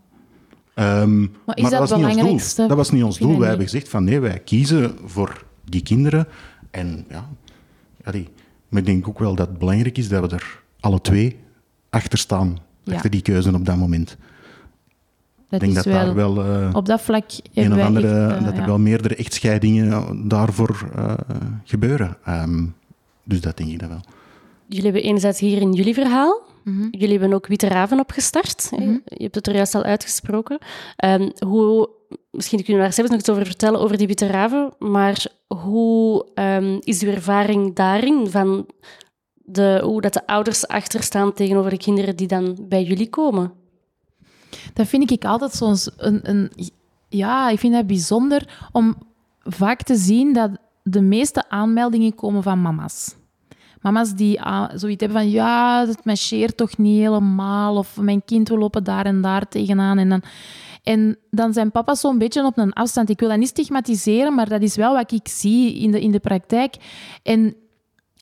[0.77, 2.69] Ehm, maar is dat, was niet ons doel.
[2.69, 3.29] Dat was niet ons doel.
[3.29, 3.47] Wij niet?
[3.47, 6.27] hebben gezegd van nee, wij kiezen voor die kinderen.
[6.71, 7.29] En ja,
[8.05, 8.29] allee,
[8.69, 11.37] maar ik denk ook wel dat het belangrijk is dat we er alle twee
[11.91, 12.59] achter staan.
[12.83, 12.95] Ja.
[12.95, 14.17] Achter die keuze op dat moment.
[15.49, 16.45] Dat ik denk is dat daar wel...
[16.45, 17.25] eh, Op dat vlak
[17.55, 18.67] een of andere, echt, eh, dat er ja.
[18.67, 21.15] wel meerdere echtscheidingen daarvoor eh,
[21.65, 22.17] gebeuren.
[22.25, 22.65] Ehm,
[23.25, 24.01] dus dat denk ik dat wel.
[24.67, 26.43] Jullie hebben enerzijds hier in jullie verhaal.
[26.67, 26.89] Mhm.
[26.91, 28.69] Jullie hebben ook Witte Raven opgestart.
[28.71, 28.99] Mhm.
[29.05, 30.59] Je hebt het er juist al uitgesproken.
[30.97, 31.89] Ehm, hoe,
[32.31, 34.73] misschien kunnen we daar zelfs nog iets over vertellen, over die Witte Raven.
[34.79, 38.31] Maar hoe ehm, is uw ervaring daarin?
[38.31, 38.67] Van
[39.35, 43.53] de, hoe dat de ouders achterstaan tegenover de kinderen die dan bij jullie komen?
[44.73, 45.77] Dat vind ik altijd zo'n...
[45.97, 46.51] Een, een,
[47.09, 48.97] ja, ik vind dat bijzonder om
[49.43, 50.51] vaak te zien dat
[50.83, 53.15] de meeste aanmeldingen komen van mama's.
[53.87, 58.49] Mama's die ah, zoiets hebben van, ja, het marcheert toch niet helemaal, of mijn kind
[58.49, 59.99] wil lopen daar en daar tegenaan.
[59.99, 60.23] En dan,
[60.83, 63.11] en dan zijn papa's zo'n beetje op een afstand.
[63.11, 66.11] Ik wil dat niet stigmatiseren, maar dat is wel wat ik zie in de, in
[66.11, 66.75] de praktijk.
[67.23, 67.55] En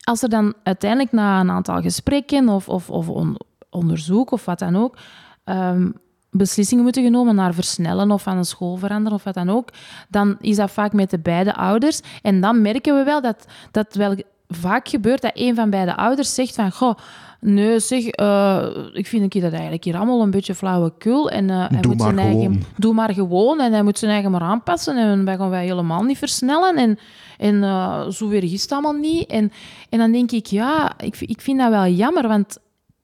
[0.03, 3.39] als er dan uiteindelijk na een aantal gesprekken of, of, of on-
[3.69, 4.97] onderzoek of wat dan ook,
[5.43, 5.89] ehm,
[6.31, 9.69] beslissingen moeten genomen naar versnellen of aan een school veranderen of wat dan ook,
[10.09, 12.01] dan is dat vaak met de beide ouders.
[12.21, 14.15] En dan merken we wel dat dat wel
[14.47, 16.97] vaak gebeurt dat een van beide ouders zegt van, goh,
[17.39, 21.81] nee zeg, eh, ik vind dat eigenlijk hier allemaal een beetje flauwekul en eh, hij
[21.81, 22.63] Doe moet zijn eigen, gewoon.
[22.77, 26.03] doe maar gewoon en hij moet zijn eigen maar aanpassen en wij gaan wij helemaal
[26.03, 26.99] niet versnellen en,
[27.37, 29.27] en eh, zo weer is het allemaal niet.
[29.27, 29.51] En,
[29.89, 32.57] en dan denk ik, ja, ik, ik vind dat wel jammer, want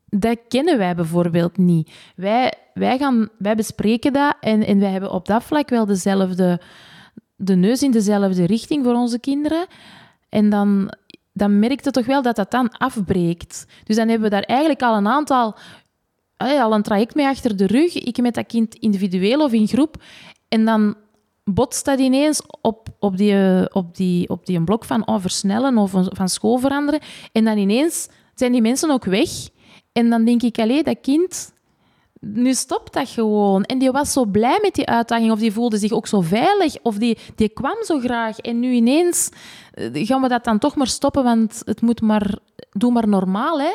[0.09, 1.91] dat kennen wij bijvoorbeeld niet.
[2.15, 6.61] Wij, wij, gaan, wij bespreken dat en, en wij hebben op dat vlak wel dezelfde,
[7.35, 9.65] de neus in dezelfde richting voor onze kinderen.
[10.29, 10.91] En dan,
[11.41, 13.65] dan merkt je toch wel dat dat dan afbreekt.
[13.83, 15.55] Dus dan hebben we daar eigenlijk al een aantal,
[16.37, 17.93] eh, al een traject mee achter de rug.
[17.93, 20.03] Ik met dat kind individueel of in groep.
[20.47, 20.95] En dan
[21.43, 25.77] botst dat ineens op, op, die, op, die, op die een blok van oh, versnellen
[25.77, 26.99] of van school veranderen.
[27.31, 29.29] En dan ineens zijn die mensen ook weg.
[29.91, 31.53] En dan denk ik, allee, dat kind,
[32.21, 33.63] nu stopt dat gewoon.
[33.63, 36.75] En die was zo blij met die uitdaging, of die voelde zich ook zo veilig,
[36.81, 38.37] of die, die kwam zo graag.
[38.37, 39.29] En nu ineens
[39.71, 42.37] eh, gaan we dat dan toch maar stoppen, want het moet maar,
[42.71, 43.71] doe maar normaal, hè?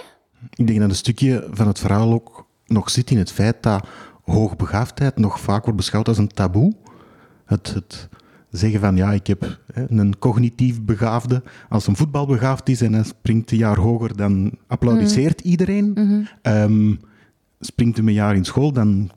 [0.55, 3.87] Ik denk dat een stukje van het verhaal ook nog zit in het feit dat
[4.25, 6.73] hoogbegaafdheid nog vaak wordt beschouwd als een taboe.
[7.45, 8.09] Het, het
[8.51, 11.43] zeggen van, ja, ik heb een cognitief begaafde.
[11.69, 16.29] Als een voetbalbegaafd is en hij springt een jaar hoger, dan applaudisseert iedereen.
[16.43, 16.95] Ehm,
[17.61, 19.11] springt hem een jaar in school, dan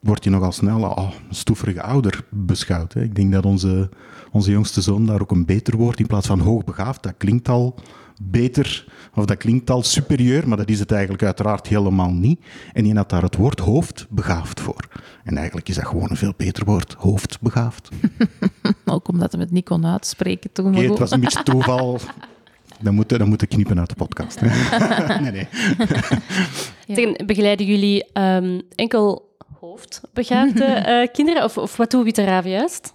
[0.00, 2.92] wordt je nogal snel als een stoeverige ouder beschouwd.
[2.92, 3.02] Hè.
[3.02, 3.88] Ik denk dat onze,
[4.32, 7.02] onze jongste zoon daar ook een beter woord in plaats van hoogbegaafd.
[7.02, 7.74] Dat klinkt al
[8.22, 12.40] beter, of dat klinkt al superieur, maar dat is het eigenlijk uiteraard helemaal niet.
[12.72, 14.88] En die had daar het woord hoofdbegaafd voor.
[15.24, 17.88] En eigenlijk is dat gewoon een veel beter woord, hoofdbegaafd.
[18.84, 20.70] Ook omdat hij het niet kon uitspreken toen.
[20.70, 21.98] Maar het was een beetje toeval.
[22.80, 24.40] Dan moeten dan moeten knippen uit de podcast.
[24.40, 25.18] hè.
[25.20, 25.48] nee, nee.
[26.86, 27.24] Ja.
[27.24, 31.44] Begeleiden jullie ehm, enkel hoofdbegaafde eh, kinderen?
[31.44, 32.94] Of, of wat doet Witte Raven juist?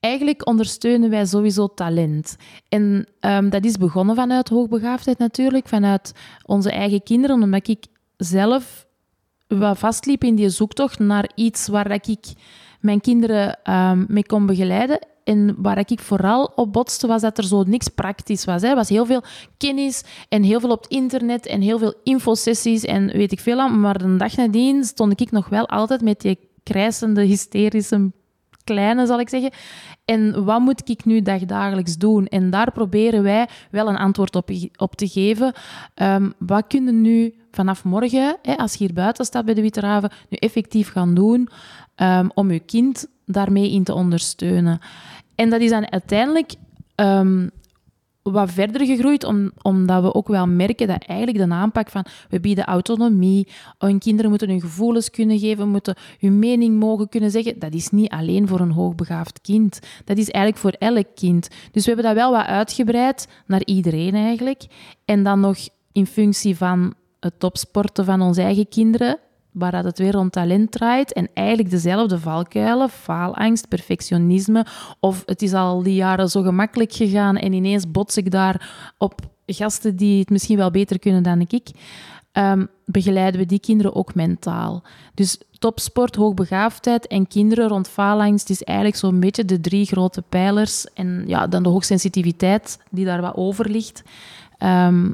[0.00, 2.36] Eigenlijk ondersteunen wij sowieso talent.
[2.68, 6.12] En ehm, dat is begonnen vanuit hoogbegaafdheid natuurlijk, vanuit
[6.46, 7.84] onze eigen kinderen, omdat ik
[8.16, 8.86] zelf
[9.46, 12.24] wat vastliep in die zoektocht naar iets waar dat ik
[12.80, 14.98] mijn kinderen ehm, mee kon begeleiden.
[15.24, 18.62] En waar ik vooral op botste, was dat er zo niks praktisch was.
[18.62, 19.22] Er was heel veel
[19.56, 23.60] kennis en heel veel op het internet en heel veel infosessies en weet ik veel
[23.60, 23.80] aan.
[23.80, 28.10] Maar de dag nadien stond ik nog wel altijd met die krijsende, hysterische
[28.64, 29.50] kleine, zal ik zeggen.
[30.04, 32.26] En wat moet ik nu dagdagelijks doen?
[32.26, 35.52] En daar proberen wij wel een antwoord op, op te geven.
[35.94, 39.80] Ehm, wat kunnen nu vanaf morgen, hè, als je hier buiten staat bij de Witte
[39.80, 41.48] Raven, nu effectief gaan doen
[41.94, 44.80] ehm, om je kind daarmee in te ondersteunen?
[45.34, 46.54] En dat is dan uiteindelijk
[46.94, 47.46] ehm,
[48.22, 52.40] wat verder gegroeid, om, omdat we ook wel merken dat eigenlijk de aanpak van we
[52.40, 53.48] bieden autonomie,
[53.78, 57.90] hun kinderen moeten hun gevoelens kunnen geven, moeten hun mening mogen kunnen zeggen, dat is
[57.90, 59.78] niet alleen voor een hoogbegaafd kind.
[60.04, 61.48] Dat is eigenlijk voor elk kind.
[61.72, 64.62] Dus we hebben dat wel wat uitgebreid naar iedereen eigenlijk.
[65.04, 65.56] En dan nog
[65.92, 69.18] in functie van het topsporten van onze eigen kinderen,
[69.52, 74.66] waar dat het weer rond talent draait en eigenlijk dezelfde valkuilen, faalangst, perfectionisme,
[75.00, 79.20] of het is al die jaren zo gemakkelijk gegaan en ineens bots ik daar op
[79.46, 81.70] gasten die het misschien wel beter kunnen dan ik.
[82.32, 84.82] ehm, begeleiden we die kinderen ook mentaal.
[85.14, 90.86] Dus topsport, hoogbegaafdheid en kinderen rond faalangst is eigenlijk zo'n beetje de drie grote pijlers.
[90.94, 94.02] En ja, dan de hoogsensitiviteit die daar wat over ligt.
[94.58, 95.10] Ehm,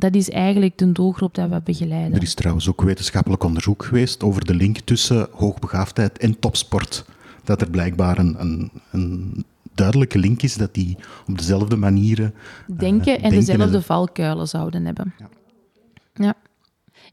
[0.00, 2.16] dat is eigenlijk de doelgroep dat we begeleiden.
[2.16, 7.04] Er is trouwens ook wetenschappelijk onderzoek geweest over de link tussen hoogbegaafdheid en topsport.
[7.44, 9.44] Dat er blijkbaar een, een, een
[9.74, 10.96] duidelijke link is dat die
[11.28, 12.34] op dezelfde manieren
[12.68, 15.14] uh, denken en dezelfde valkuilen zouden hebben.
[15.18, 15.28] Ja.
[16.14, 16.34] ja.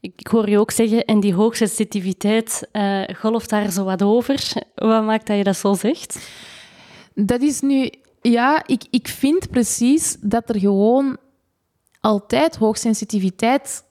[0.00, 4.52] Ik hoor je ook zeggen, en die hoogsensitiviteit uh, golft daar zo wat over.
[4.74, 6.28] Wat maakt dat je dat zo zegt?
[7.14, 7.90] Dat is nu...
[8.20, 11.16] Ja, ik, ik vind precies dat er gewoon
[12.00, 13.84] altijd hoogsensitiviteit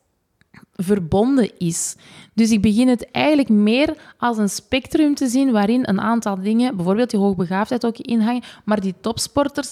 [0.74, 1.96] verbonden is.
[2.34, 6.76] Dus ik begin het eigenlijk meer als een spectrum te zien waarin een aantal dingen,
[6.76, 9.72] bijvoorbeeld die hoogbegaafdheid ook inhangen, maar die topsporters,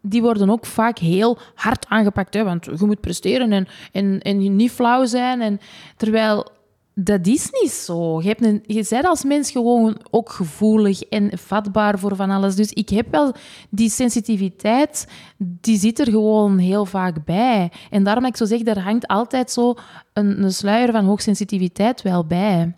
[0.00, 2.34] die worden ook vaak heel hard aangepakt.
[2.34, 2.44] Hè?
[2.44, 5.40] Want je moet presteren en, en, en niet flauw zijn.
[5.40, 5.60] En,
[5.96, 6.46] terwijl
[6.94, 8.20] dat is niet zo.
[8.20, 12.54] Je, hebt een, je bent als mens gewoon ook gevoelig en vatbaar voor van alles.
[12.54, 13.34] Dus ik heb wel
[13.70, 15.06] die sensitiviteit,
[15.38, 17.72] die zit er gewoon heel vaak bij.
[17.90, 19.74] En daarom ik zo zeg, er hangt altijd zo
[20.12, 22.74] een, een sluier van hoogsensitiviteit wel bij.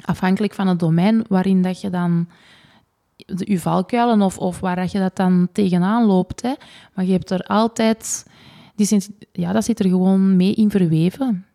[0.00, 2.28] Afhankelijk van het domein waarin dat je dan
[3.16, 6.42] de, je valkuilen of, of waar dat je dat dan tegenaan loopt.
[6.42, 6.52] Hè.
[6.94, 8.26] Maar je hebt er altijd...
[8.76, 9.00] Die
[9.32, 11.46] ja, dat zit er gewoon mee in verweven.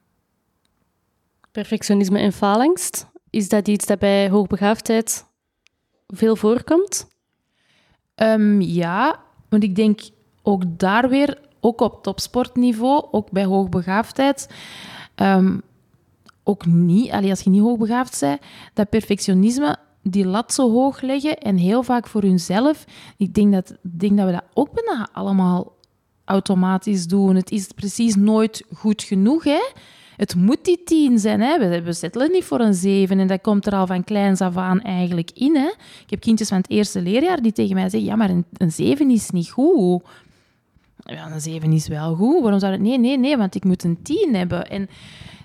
[1.60, 5.26] Perfectionisme en faalangst, is dat iets dat bij hoogbegaafdheid
[6.08, 7.08] veel voorkomt?
[8.16, 10.00] Um, ja, want ik denk
[10.44, 14.50] ook daar weer, ook op topsportniveau, ook bij hoogbegaafdheid,
[15.16, 15.62] um,
[16.44, 18.42] ook niet, allee, als je niet hoogbegaafd bent,
[18.74, 22.86] dat perfectionisme die lat zo hoog leggen en heel vaak voor hunzelf.
[23.18, 25.76] Ik denk dat, dat we dat ook bijna allemaal
[26.26, 27.36] automatisch doen.
[27.36, 29.62] Het is precies nooit goed genoeg, hè?
[30.20, 31.42] Het moet die tien zijn.
[31.42, 31.82] Hè?
[31.84, 33.20] We, zetten niet voor een zeven.
[33.20, 35.56] En dat komt er al van kleins af aan eigenlijk in.
[35.56, 35.68] Hè?
[36.04, 38.10] Ik heb kindjes van het eerste leerjaar die tegen mij zeggen...
[38.10, 40.04] Ja, maar een, een zeven is niet goed.
[41.06, 42.42] Ja, een zeven is wel goed.
[42.42, 42.82] Waarom zou het...
[42.82, 44.70] Nee, nee, nee, want ik moet een tien hebben.
[44.70, 44.90] En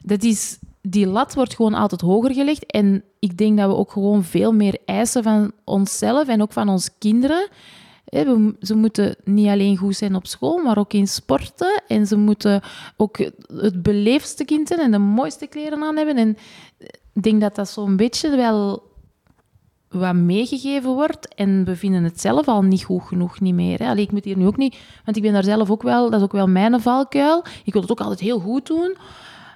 [0.03, 0.59] dat is...
[0.83, 2.67] Die lat wordt gewoon altijd hoger gelegd.
[2.67, 6.69] En ik denk dat we ook gewoon veel meer eisen van onszelf en ook van
[6.69, 7.49] onze kinderen
[8.61, 11.83] ze moeten niet alleen goed zijn op school, maar ook in sporten.
[11.89, 12.63] En ze moeten
[12.97, 16.17] ook het beleefdste kind zijn en de mooiste kleren aan hebben.
[16.17, 16.37] En
[17.13, 18.93] ik denk dat dat zo'n beetje wel
[19.89, 21.35] wat meegegeven wordt.
[21.35, 23.79] En we vinden het zelf al niet goed genoeg niet meer.
[23.79, 23.95] Hè.
[23.95, 24.77] Ik moet hier nu ook niet...
[25.05, 26.11] Want ik ben daar zelf ook wel...
[26.11, 27.45] Dat is ook wel mijn valkuil.
[27.65, 28.97] Ik wil het ook altijd heel goed doen.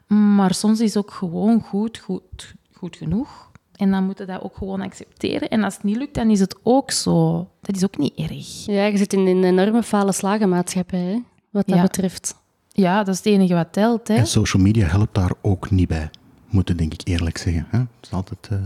[0.06, 3.47] Maar soms is ook gewoon goed, goed, goed genoeg.
[3.78, 5.48] En dan moeten we dat ook gewoon accepteren.
[5.48, 7.48] En als het niet lukt, dan is het ook zo.
[7.60, 8.66] Dat is ook niet erg.
[8.66, 11.18] Ja, je zit in een enorme fale slagenmaatschappij, hè,
[11.50, 12.34] wat dat betreft.
[12.68, 14.08] Ja, dat is het enige wat telt.
[14.08, 14.14] Hè.
[14.14, 16.10] En social media helpt daar ook niet bij,
[16.48, 17.66] moeten denk ik eerlijk zeggen.
[17.70, 17.78] Hè?
[17.78, 18.58] Het is altijd uh,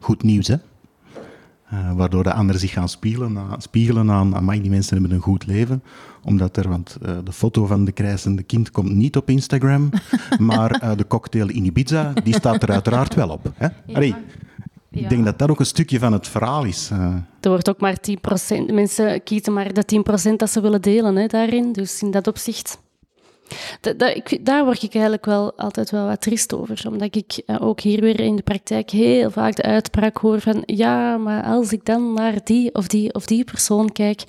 [0.00, 0.56] goed nieuws, hè?
[1.72, 5.22] Uh, waardoor de anderen zich gaan spiegelen, uh, spiegelen aan, amai, die mensen hebben een
[5.22, 5.82] goed leven.
[6.24, 9.90] Omdat er, want uh, de foto van de krijzende kind komt niet op Instagram,
[10.38, 13.52] maar de cocktail in Ibiza, die staat er uiteraard wel op.
[13.54, 13.68] Hè?
[13.92, 14.14] Allee,
[14.90, 16.90] ik denk dat dat ook een stukje van het verhaal is.
[17.40, 18.14] Er wordt ook maar 10%,
[18.72, 21.72] mensen kiezen maar de 10% dat ze willen delen hè, daarin.
[21.72, 22.78] Dus in dat opzicht
[24.40, 26.82] daar word ik eigenlijk wel altijd wel wat triest over.
[26.88, 30.62] Omdat ik eh, ook hier weer in de praktijk heel vaak de uitspraak hoor van
[30.66, 34.24] ja, maar als ik dan naar die of die of die persoon kijk,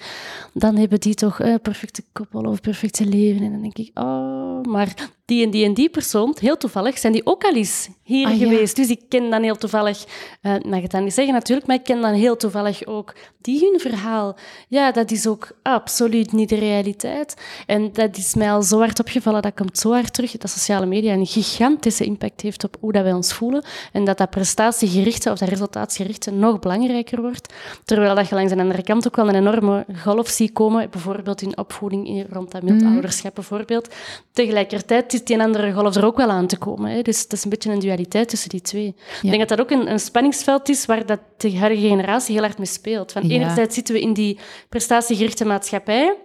[0.53, 3.45] dan hebben die toch een perfecte koppel of perfecte leven.
[3.45, 7.13] En dan denk ik, oh, maar die en die en die persoon, heel toevallig, zijn
[7.13, 8.75] die ook al eens hier ah, geweest.
[8.75, 10.05] Dus ik ken dan heel toevallig,
[10.41, 13.59] uh, mag het dan niet zeggen natuurlijk, maar ik ken dan heel toevallig ook die
[13.59, 14.35] hun verhaal.
[14.67, 17.35] Ja, dat is ook absoluut niet de realiteit.
[17.65, 20.85] En dat is mij al zo hard opgevallen, dat komt zo hard terug, dat sociale
[20.85, 23.63] media een gigantische impact heeft op hoe dat wij ons voelen.
[23.91, 27.53] En dat dat prestatiegerichte of dat resultaatsgerichte nog belangrijker wordt.
[27.85, 31.41] Terwijl dat je langs de andere kant ook wel een enorme golf ziet komen, bijvoorbeeld
[31.41, 33.93] in opvoeding rond dat mild ouderschap bijvoorbeeld.
[34.33, 36.91] Tegelijkertijd is die andere golf er ook wel aan te komen.
[36.91, 37.01] Hè.
[37.01, 38.95] Dus dat is een beetje een dualiteit tussen die twee.
[39.21, 42.43] Ik denk dat dat ook een, een, spanningsveld is waar dat de huidige generatie heel
[42.43, 43.11] hard mee speelt.
[43.11, 46.15] Van enerzijds zitten we in die prestatiegerichte maatschappij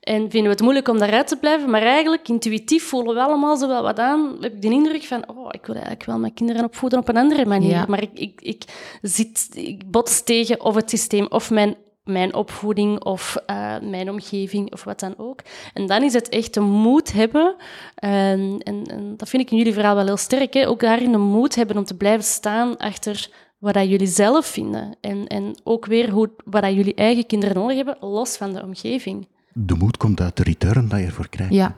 [0.00, 3.56] en vinden we het moeilijk om daaruit te blijven, maar eigenlijk intuïtief voelen we allemaal
[3.56, 4.36] zo wel wat aan.
[4.40, 7.16] Heb ik de indruk van, oh, ik wil eigenlijk wel mijn kinderen opvoeden op een
[7.16, 7.84] andere manier.
[7.88, 8.62] Maar ik, ik, ik,
[9.02, 11.76] zit, ik bots tegen of het systeem of mijn
[12.08, 15.40] mijn opvoeding of uh, mijn omgeving of wat dan ook.
[15.74, 17.54] En dan is het echt de moed hebben,
[17.94, 20.68] en, en, en, dat vind ik in jullie verhaal wel heel sterk, hè?
[20.68, 24.96] ook daarin de moed hebben om te blijven staan achter wat dat jullie zelf vinden.
[25.00, 28.62] En, en ook weer hoe, wat dat jullie eigen kinderen nodig hebben, los van de
[28.62, 29.26] omgeving.
[29.52, 31.54] De moed komt uit de return dat je ervoor krijgt.
[31.54, 31.76] Ja,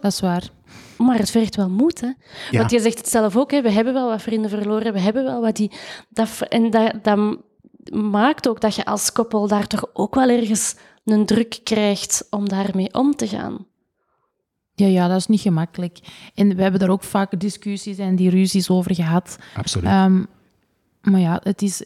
[0.00, 0.50] dat is waar.
[0.98, 2.06] Maar het vergt wel moed, hè?
[2.50, 2.58] Ja.
[2.58, 3.62] Want je zegt het zelf ook, hè?
[3.62, 5.70] we hebben wel wat vrienden verloren, we hebben wel wat die...
[6.08, 7.38] Dat, en dat, dat
[7.90, 12.48] maakt ook dat je als koppel daar toch ook wel ergens een druk krijgt om
[12.48, 13.66] daarmee om te gaan.
[14.74, 15.98] Ja, ja, dat is niet gemakkelijk.
[16.34, 19.38] En we hebben daar ook vaak discussies en die ruzies over gehad.
[19.56, 19.88] Absoluut.
[19.88, 20.24] Ehm,
[21.00, 21.84] maar ja, het is...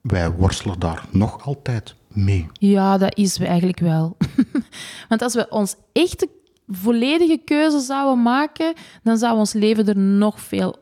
[0.00, 2.46] Wij worstelen daar nog altijd mee.
[2.52, 4.16] Ja, dat is we eigenlijk wel.
[5.08, 6.28] Want als we ons echte
[6.66, 10.76] volledige keuze zouden maken, dan zou ons leven er nog veel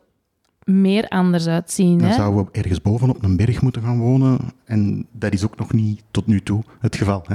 [0.69, 1.99] meer anders uitzien.
[1.99, 2.14] Dan Hè?
[2.14, 4.39] zouden we ergens boven op een berg moeten gaan wonen.
[4.64, 7.25] En dat is ook nog niet tot nu toe het geval.
[7.27, 7.35] Hè.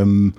[0.00, 0.30] Ehm,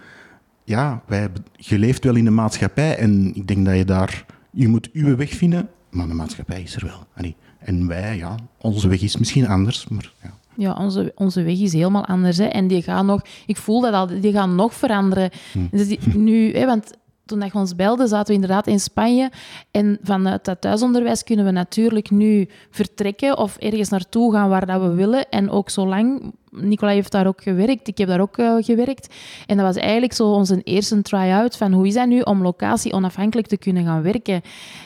[0.64, 4.26] ja, wij, hebben- je leeft wel in een maatschappij en ik denk dat je daar...
[4.52, 7.08] Je moet uw weg vinden, maar de maatschappij is er wel.
[7.16, 10.30] Allee, En wij, ja, onze weg is misschien anders, maar ja.
[10.56, 12.38] Ja, onze, onze weg is helemaal anders.
[12.38, 12.46] Hè.
[12.46, 15.30] En die gaan nog, ik voel dat al, die gaan nog veranderen.
[15.72, 16.92] Dus die, nu, hè, want
[17.30, 19.32] toen dat je ons belde, zaten we inderdaad in Spanje.
[19.72, 24.82] En vanuit dat thuisonderwijs kunnen we natuurlijk nu vertrekken of ergens naartoe gaan waar dat
[24.82, 25.30] we willen.
[25.30, 26.34] En ook zo lang.
[26.80, 29.14] Heeft daar ook gewerkt, ik heb daar ook eh, gewerkt.
[29.46, 32.94] En dat was eigenlijk zo onze eerste try-out van hoe is dat nu om locatie
[32.94, 34.42] onafhankelijk te kunnen gaan werken.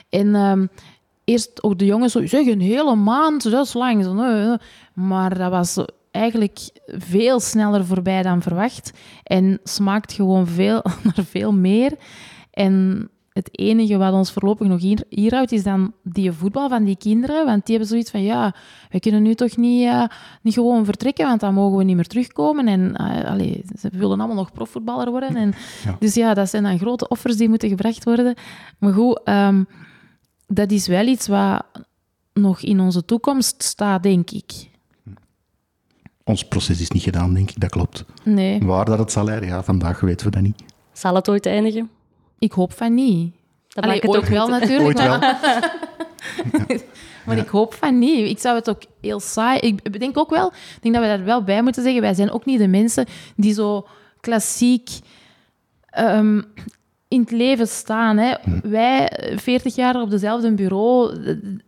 [0.10, 0.66] En ehm,
[1.24, 4.04] eerst ook de jongens zo, zeg, een hele maand, dat is lang.
[4.04, 4.56] Zo.
[4.94, 5.78] Maar dat was
[6.14, 8.92] eigenlijk veel sneller voorbij dan verwacht.
[9.24, 11.92] En smaakt gewoon veel naar veel meer.
[12.54, 16.84] En het enige wat ons voorlopig nog hier, hier houdt, is dan die voetbal van
[16.84, 17.46] die kinderen.
[17.46, 18.56] Want die hebben zoiets van, ja,
[18.90, 20.04] we kunnen nu toch niet, eh,
[20.42, 22.68] niet gewoon vertrekken, want dan mogen we niet meer terugkomen.
[22.68, 22.96] En
[23.26, 25.36] allee, ze willen allemaal nog profvoetballer worden.
[25.36, 25.54] En,
[25.86, 25.96] Ja.
[26.00, 28.36] Dus ja, dat zijn dan grote offers die moeten gebracht worden.
[28.78, 29.64] Maar goed, ehm,
[30.48, 31.66] dat is wel iets wat
[32.34, 34.70] nog in onze toekomst staat, denk ik.
[36.24, 38.06] Ons proces is niet gedaan, denk ik, dat klopt.
[38.24, 40.64] Nee, Waar dat het zal leiden, ja, vandaag weten we dat niet.
[40.92, 41.90] Zal het ooit eindigen?
[42.44, 43.34] Ik hoop van niet.
[43.68, 44.60] Dat Allee, ooit ook wel niet.
[44.60, 45.00] natuurlijk.
[45.00, 46.80] Ooit wel.
[47.26, 48.30] Maar, ik hoop van niet.
[48.30, 49.60] Ik zou het ook heel saai...
[49.60, 50.48] Ik denk ook wel...
[50.48, 52.02] Ik denk dat we daar wel bij moeten zeggen.
[52.02, 53.88] Wij zijn ook niet de mensen die zo
[54.20, 54.90] klassiek
[55.90, 56.42] ehm,
[57.08, 58.18] in het leven staan.
[58.18, 58.34] Hè.
[58.64, 61.18] Wij, eh, 40 jaar op dezelfde bureau...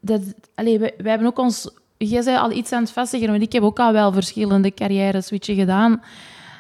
[0.02, 0.22] Dat,
[0.56, 1.70] allee, wij, wij hebben ook ons...
[1.98, 5.56] Jij zei al iets aan het vestigen, want ik heb ook al wel verschillende carrière-switchen
[5.56, 6.02] gedaan.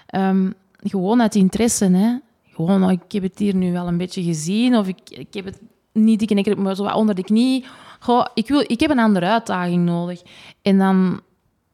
[0.07, 0.51] Ehm,
[0.83, 2.15] gewoon uit interesse, hè.
[2.55, 5.45] Gewoon, oh, ik heb het hier nu wel een beetje gezien, of ik, ik heb
[5.45, 7.65] het niet dik en maar zo wat onder de knie.
[7.99, 10.21] Goh, ik, wil, ik heb een andere uitdaging nodig.
[10.61, 11.21] En dan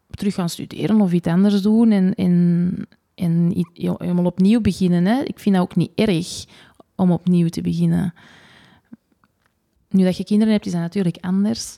[0.10, 3.66] terug gaan studeren of iets anders doen en, en, en
[3.98, 5.06] helemaal opnieuw beginnen.
[5.06, 5.22] Hè.
[5.24, 6.46] Ik vind dat ook niet erg
[6.96, 8.14] om opnieuw te beginnen.
[9.90, 11.78] Nu dat je kinderen hebt, is dat natuurlijk anders.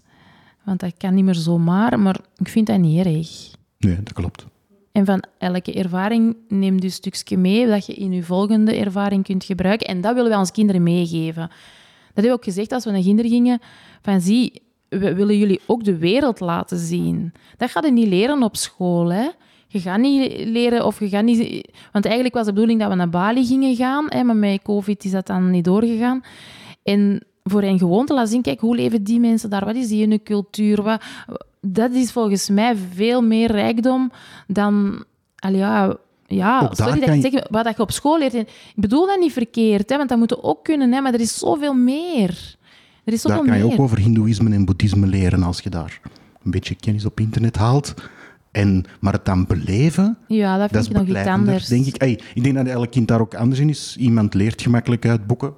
[0.63, 3.51] Want dat kan niet meer zomaar, maar ik vind dat niet erg.
[3.77, 4.45] Nee, dat klopt.
[4.93, 9.23] En van elke ervaring neem je een stukje mee dat je in je volgende ervaring
[9.23, 9.87] kunt gebruiken.
[9.87, 11.41] En dat willen wij ons kinderen meegeven.
[11.41, 13.59] Dat hebben we ook gezegd als we naar kinderen gingen.
[14.01, 17.33] Van zie, we willen jullie ook de wereld laten zien.
[17.57, 19.29] Dat ga je niet leren op school, hè.
[19.67, 21.71] Je gaat niet leren of je gaat niet...
[21.91, 25.03] Want eigenlijk was de bedoeling dat we naar Bali gingen gaan, hè, maar met covid
[25.03, 26.21] is dat dan niet doorgegaan.
[26.83, 29.65] En voor hen gewoon te laten zien, kijk, hoe leven die mensen daar?
[29.65, 30.81] Wat is die hun cultuur?
[30.83, 31.01] Wat,
[31.61, 34.11] dat is volgens mij veel meer rijkdom
[34.47, 35.03] dan...
[35.35, 38.33] Al ja, ja sorry dat ik je- zeg, wat je op school leert.
[38.33, 41.19] Ik bedoel dat niet verkeerd, hè, want dat moet je ook kunnen, hè, maar er
[41.19, 42.55] is zoveel meer.
[43.03, 43.73] Er is zoveel Daar kan je meer.
[43.73, 45.99] ook over hindoeïsme en boeddhisme leren als je daar
[46.43, 47.93] een beetje kennis op internet haalt.
[48.51, 51.67] En, maar het dan beleven, Ja, dat dat vind is ik nog iets anders.
[51.67, 52.21] denk ik.
[52.33, 53.95] Ik denk dat elk kind daar ook anders in is.
[53.99, 55.53] Iemand leert gemakkelijk uit boeken,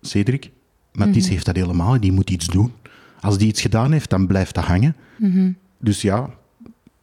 [0.00, 0.50] Cedric.
[0.96, 1.16] Maar Mhm.
[1.16, 2.72] Ties heeft dat helemaal, die moet iets doen.
[3.20, 4.96] Als die iets gedaan heeft, dan blijft dat hangen.
[5.18, 5.50] Mhm.
[5.78, 6.30] Dus ja,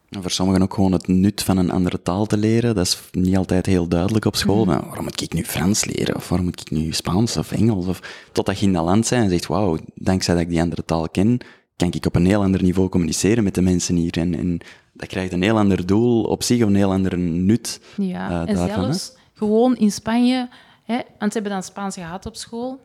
[0.08, 2.74] En voor sommigen ook gewoon het nut van een andere taal te leren.
[2.74, 4.64] Dat is niet altijd heel duidelijk op school.
[4.64, 6.16] Maar waarom moet ik nu Frans leren?
[6.16, 7.86] Of waarom moet ik nu Spaans of Engels?
[7.86, 10.84] Of, totdat je in dat land bent en zegt, wauw, dankzij dat ik die andere
[10.84, 11.38] taal ken,
[11.76, 14.18] kan ik op een heel ander niveau communiceren met de mensen hier.
[14.18, 14.58] En, en
[14.92, 18.68] dat krijgt een heel ander doel op zich, een heel ander nut Ja, en daarvan.
[18.68, 18.84] hè.
[18.84, 20.48] zelfs gewoon in Spanje,
[20.84, 22.80] hè, want ze hebben dan Spaans gehad op school.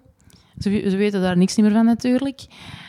[0.60, 2.42] Ze, we- ze weten daar niks meer van natuurlijk.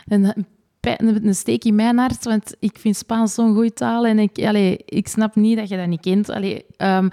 [0.07, 0.47] En
[0.81, 4.77] een steek in mijn hart, want ik vind Spaans zo'n goede taal en ik, allee,
[4.85, 6.29] ik snap niet dat je dat niet kent.
[6.31, 7.09] Allee, ehm,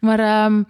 [0.00, 0.18] maar...
[0.18, 0.62] ehm,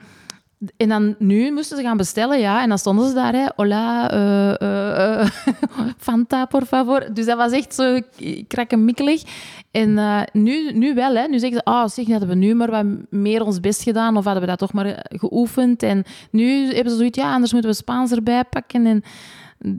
[0.76, 2.62] en dan nu moesten ze gaan bestellen, ja.
[2.62, 3.46] En dan stonden ze daar, hè.
[3.56, 5.28] Hola, eh, eh, eh,
[5.98, 7.08] Fanta, por favor.
[7.12, 8.00] Dus dat was echt zo
[8.48, 9.22] krakkemikkelig.
[9.70, 9.98] En
[10.32, 11.26] nu, nu wel, hè.
[11.26, 14.16] Nu zeggen ze, ah, zeg, hadden we nu maar wat meer ons best gedaan.
[14.16, 15.82] Of hadden we dat toch maar geoefend.
[15.82, 18.86] En nu hebben ze zoiets, ja, anders moeten we Spaans erbij pakken.
[18.86, 19.02] En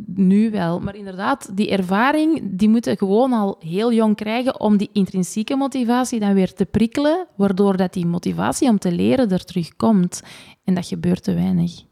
[0.06, 0.80] nu wel.
[0.80, 6.20] Maar inderdaad, die ervaring, die moeten gewoon al heel jong krijgen om die intrinsieke motivatie
[6.20, 10.22] dan weer te prikkelen, waardoor dat die motivatie om te leren er terugkomt.
[10.64, 11.84] En dat gebeurt te weinig.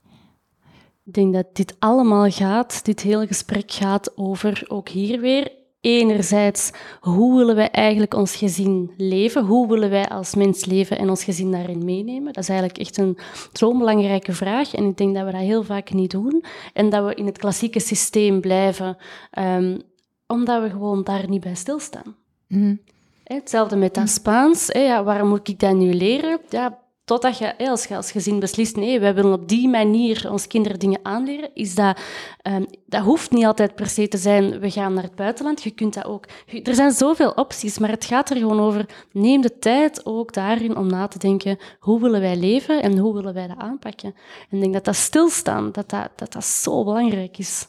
[1.05, 5.51] Ik denk dat dit allemaal gaat, dit hele gesprek gaat over, ook hier weer,
[5.83, 9.45] enerzijds, hoe willen wij eigenlijk ons gezin leven?
[9.45, 12.33] Hoe willen wij als mens leven en ons gezin daarin meenemen?
[12.33, 13.17] Dat is eigenlijk echt een
[13.53, 14.73] zo'n belangrijke vraag.
[14.73, 16.43] En ik denk dat we dat heel vaak niet doen.
[16.73, 18.97] En dat we in het klassieke systeem blijven,
[19.39, 19.81] um,
[20.27, 22.15] omdat we gewoon daar niet bij stilstaan.
[22.47, 22.79] Mm.
[23.23, 24.67] Hetzelfde met dat Spaans.
[24.67, 26.39] Ja, waarom moet ik dat nu leren?
[26.49, 30.47] Ja, Totdat je als, je als gezin beslist, nee, wij willen op die manier onze
[30.47, 31.99] kinderen dingen aanleren, is dat,
[32.47, 35.63] um, dat hoeft niet altijd per se te zijn, we gaan naar het buitenland.
[35.63, 36.25] Je kunt dat ook.
[36.63, 40.77] Er zijn zoveel opties, maar het gaat er gewoon over, neem de tijd ook daarin
[40.77, 44.15] om na te denken, hoe willen wij leven en hoe willen wij dat aanpakken?
[44.49, 47.67] En ik denk dat dat stilstaan, dat dat, dat, dat zo belangrijk is.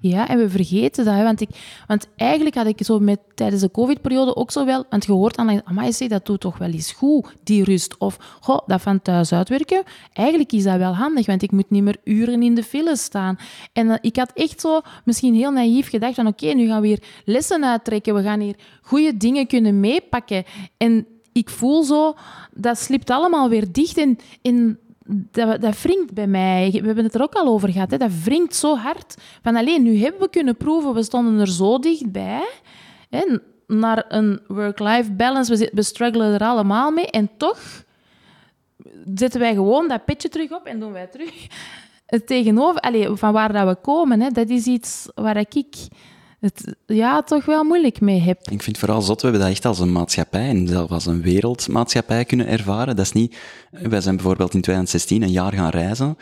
[0.00, 1.22] Ja, en we vergeten dat.
[1.22, 1.48] Want, ik,
[1.86, 4.84] want eigenlijk had ik zo met, tijdens de covid-periode ook zo wel...
[4.90, 7.96] Want gehoord aan, amai, zeg, dat doet toch wel eens goed, die rust.
[7.98, 9.82] Of, goh, dat van thuis uitwerken,
[10.12, 13.38] eigenlijk is dat wel handig, want ik moet niet meer uren in de file staan.
[13.72, 16.86] En uh, ik had echt zo misschien heel naïef gedacht van, oké, nu gaan we
[16.86, 18.14] hier lessen uittrekken.
[18.14, 20.44] We gaan hier goede dingen kunnen meepakken.
[20.76, 22.14] En ik voel zo,
[22.54, 23.98] dat slipt allemaal weer dicht.
[23.98, 26.70] En, en dat, dat wringt bij mij.
[26.70, 27.90] We hebben het er ook al over gehad.
[27.90, 27.96] Hè.
[27.96, 29.14] Dat wringt zo hard.
[29.42, 32.48] Van alleen, nu hebben we kunnen proeven, we stonden er zo dichtbij.
[33.10, 35.56] Hè, naar een work-life balance.
[35.56, 37.10] We, we struggelen er allemaal mee.
[37.10, 37.84] En toch
[39.14, 41.46] zetten wij gewoon dat petje terug op en doen wij terug
[42.06, 42.80] het tegenover.
[42.80, 45.88] Allee, van waar dat we komen, hè, dat is iets waar ik
[46.46, 48.50] het ja, toch wel moeilijk mee heb.
[48.50, 51.22] Ik vind vooral zot, we hebben dat echt als een maatschappij en zelfs als een
[51.22, 52.96] wereldmaatschappij kunnen ervaren.
[52.96, 53.36] Dat is niet,
[53.70, 56.16] wij zijn bijvoorbeeld in 2016 een jaar gaan reizen.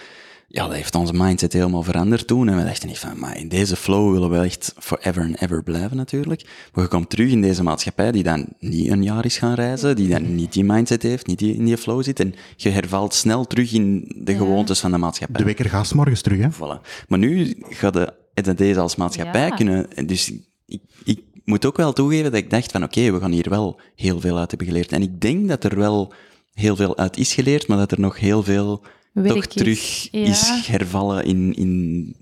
[0.48, 2.48] Ja, dat heeft onze mindset helemaal veranderd toen.
[2.48, 5.62] En we dachten niet van, maar in deze flow willen we echt forever and ever
[5.62, 6.68] blijven natuurlijk.
[6.72, 9.96] Maar je komt terug in deze maatschappij die dan niet een jaar is gaan reizen,
[9.96, 12.20] die dan niet die mindset heeft, niet die, in die flow zit.
[12.20, 15.38] En je hervalt snel terug in de gewoontes van de maatschappij.
[15.38, 16.48] De wekker gaat morgens terug, hè?
[16.52, 17.06] Voilà.
[17.08, 18.12] Maar nu gaat de
[18.56, 20.06] deze als maatschappij kunnen.
[20.06, 20.32] Dus
[20.66, 23.80] ik, ik moet ook wel toegeven dat ik dacht van oké, we gaan hier wel
[23.94, 24.92] heel veel uit hebben geleerd.
[24.92, 26.12] En ik denk dat er wel
[26.52, 28.82] heel veel uit is geleerd, maar dat er nog heel veel
[29.24, 32.16] toch terug is hervallen in, in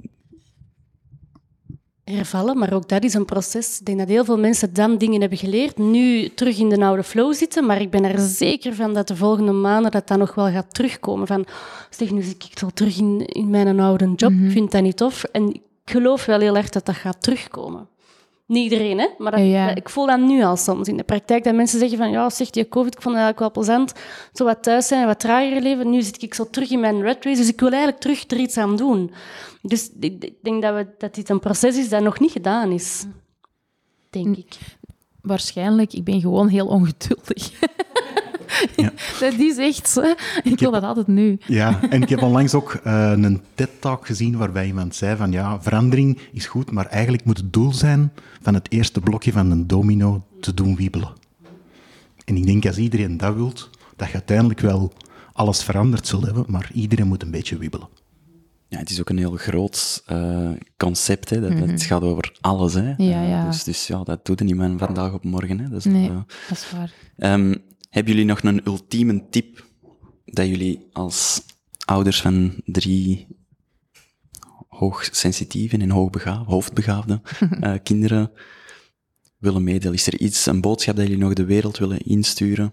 [2.04, 3.78] hervallen, maar ook dat is een proces.
[3.78, 7.02] Ik denk dat heel veel mensen dan dingen hebben geleerd, nu terug in de oude
[7.02, 10.34] flow zitten, maar ik ben er zeker van dat de volgende maanden dat dat nog
[10.34, 11.26] wel gaat terugkomen.
[11.26, 11.46] Van,
[11.90, 14.44] zeg, nu zit ik zo terug in, in mijn oude job, mhm.
[14.44, 15.24] ik vind dat niet tof.
[15.24, 15.60] En
[15.92, 17.88] geloof wel heel erg dat dat gaat terugkomen.
[18.46, 19.08] Niet iedereen, hè?
[19.18, 21.44] maar dat, ik voel dat nu al soms in de praktijk.
[21.44, 23.92] Dat mensen zeggen van, ja, zegt je COVID, ik vond het eigenlijk wel plezant.
[24.32, 25.90] Zo wat thuis zijn en wat trager leven.
[25.90, 28.36] Nu zit ik zo terug in mijn red race, dus ik wil eigenlijk terug er
[28.36, 29.12] iets aan doen.
[29.62, 33.04] Dus ik denk dat, we, dat dit een proces is dat nog niet gedaan is.
[34.10, 34.56] Denk ik.
[35.20, 37.50] Waarschijnlijk, ik ben gewoon heel ongeduldig.
[38.76, 38.92] Ja.
[39.20, 40.14] dat is echt zo.
[40.42, 41.38] Ik, wil dat altijd nu.
[41.46, 45.62] Ja, en ik heb onlangs ook uh, een TED-talk gezien waarbij iemand zei van ja,
[45.62, 49.66] verandering is goed, maar eigenlijk moet het doel zijn van het eerste blokje van een
[49.66, 51.12] domino te doen wiebelen.
[52.24, 54.92] En ik denk als iedereen dat wilt, dat je uiteindelijk wel
[55.32, 57.88] alles veranderd zult hebben, maar iedereen moet een beetje wiebelen.
[58.68, 61.30] Ja, het is ook een heel groot uh, concept.
[61.30, 61.40] Hè.
[61.40, 61.78] Dat, Het mhm.
[61.78, 62.74] gaat over alles.
[62.74, 62.94] Hè.
[62.96, 63.40] Ja, ja.
[63.40, 65.58] Uh, dus, dus ja, dat doet niet van vandaag op morgen.
[65.58, 65.68] Hè.
[65.68, 66.10] Dat is, nee,
[66.48, 66.92] dat is waar.
[67.32, 67.62] Um,
[67.92, 69.66] hebben jullie nog een ultieme tip
[70.24, 71.42] dat jullie als
[71.84, 73.26] ouders van drie
[74.68, 77.20] hoogsensitieve en hoogbegaafde, hoofdbegaafde
[77.60, 78.30] uh, kinderen
[79.38, 79.94] willen meedelen?
[79.94, 82.72] Is er iets, een boodschap dat jullie nog de wereld willen insturen?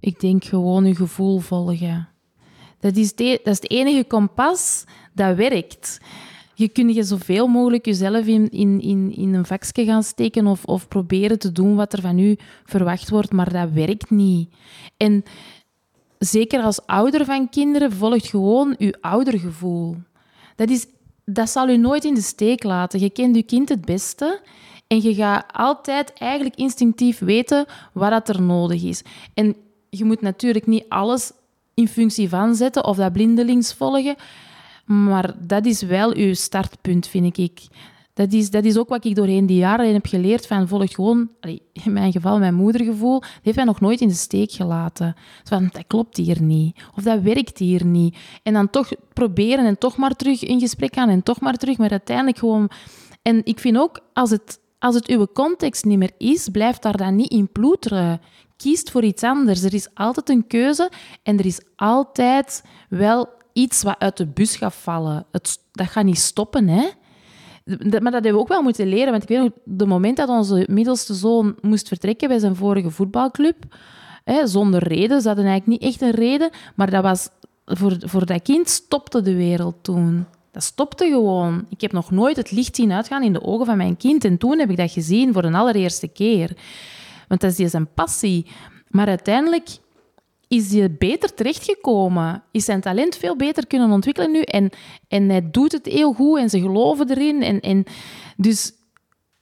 [0.00, 2.08] Ik denk gewoon je gevoel volgen.
[2.80, 4.84] Dat is, de, dat is het enige kompas
[5.14, 5.98] dat werkt
[6.58, 10.64] je kunt je zoveel mogelijk jezelf in, in, in, in een vakje gaan steken of,
[10.64, 14.48] of proberen te doen wat er van u verwacht wordt, maar dat werkt niet.
[14.96, 15.24] En
[16.18, 19.96] zeker als ouder van kinderen, volgt gewoon uw oudergevoel.
[20.54, 20.86] Dat, is,
[21.24, 23.00] dat zal u nooit in de steek laten.
[23.00, 24.40] Je kent uw kind het beste
[24.86, 29.02] en je gaat altijd eigenlijk instinctief weten wat dat er nodig is.
[29.34, 29.56] En
[29.90, 31.32] je moet natuurlijk niet alles
[31.74, 34.16] in functie van zetten of dat blindelings volgen.
[34.86, 37.60] Maar dat is wel uw startpunt, vind ik.
[38.16, 40.46] Dat is, dat is ook wat ik doorheen die jaren heb geleerd.
[40.46, 41.28] Van volg gewoon,
[41.72, 45.14] in mijn geval mijn moedergevoel, heeft mij nog nooit in de steek gelaten.
[45.44, 46.76] Van, dat klopt hier niet.
[46.94, 48.16] Of dat werkt hier niet.
[48.42, 51.78] En dan toch proberen en toch maar terug in gesprek gaan en toch maar terug.
[51.78, 52.70] Maar uiteindelijk gewoon...
[53.22, 56.96] En ik vind ook, als het, als het uw context niet meer is, blijf daar
[56.96, 58.20] dan niet in ploeteren.
[58.56, 59.62] Kiest voor iets anders.
[59.62, 60.90] Er is altijd een keuze
[61.22, 65.26] en er is altijd wel iets wat uit de bus gaat vallen.
[65.32, 66.88] Het, dat gaat niet stoppen, hè.
[67.64, 69.10] Maar dat hebben we ook wel moeten leren.
[69.10, 72.90] Want ik weet nog, de moment dat onze middelste zoon moest vertrekken bij zijn vorige
[72.90, 73.56] voetbalclub,
[74.24, 77.28] hè, zonder reden, ze hadden eigenlijk niet echt een reden, maar dat was
[77.64, 80.26] voor, voor dat kind stopte de wereld toen.
[80.50, 81.66] Dat stopte gewoon.
[81.68, 84.24] Ik heb nog nooit het licht zien uitgaan in de ogen van mijn kind.
[84.24, 86.56] En toen heb ik dat gezien voor de allereerste keer.
[87.28, 88.46] Want dat is zijn passie.
[88.88, 89.68] Maar uiteindelijk
[90.48, 92.42] is hij beter terechtgekomen.
[92.50, 94.40] Is zijn talent veel beter kunnen ontwikkelen nu.
[94.40, 94.70] En,
[95.08, 97.42] en hij doet het heel goed en ze geloven erin.
[97.42, 97.84] En, en
[98.36, 98.72] dus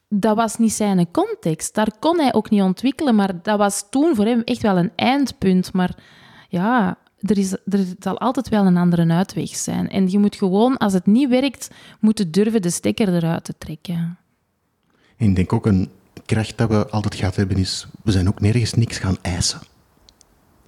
[0.08, 1.74] dat was niet zijn context.
[1.74, 3.14] Daar kon hij ook niet ontwikkelen.
[3.14, 5.72] Maar dat was toen voor hem echt wel een eindpunt.
[5.72, 5.96] Maar
[6.48, 9.88] ja, er, is, er zal altijd wel een andere uitweg zijn.
[9.90, 14.18] En je moet gewoon, als het niet werkt, moeten durven de stekker eruit te trekken.
[15.16, 15.90] En ik denk ook een
[16.26, 19.60] kracht dat we altijd gehad hebben is, we zijn ook nergens niks gaan eisen.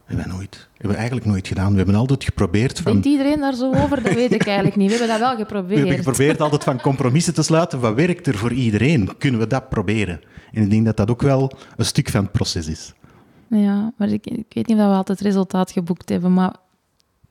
[0.07, 0.69] Hebben we nooit.
[0.71, 1.71] Hebben we eigenlijk nooit gedaan.
[1.71, 2.93] We hebben altijd geprobeerd van...
[2.93, 4.03] Denkt iedereen daar zo over?
[4.03, 4.91] Dat weet ik eigenlijk niet.
[4.91, 5.81] We hebben dat wel geprobeerd.
[5.81, 7.81] We hebben geprobeerd altijd van compromissen te sluiten.
[7.81, 9.11] Wat werkt er voor iedereen?
[9.19, 10.21] Kunnen we dat proberen?
[10.53, 12.93] En ik denk dat dat ook wel een stuk van het proces is.
[13.49, 16.55] Ja, maar ik, ik weet niet of we altijd resultaat geboekt hebben, maar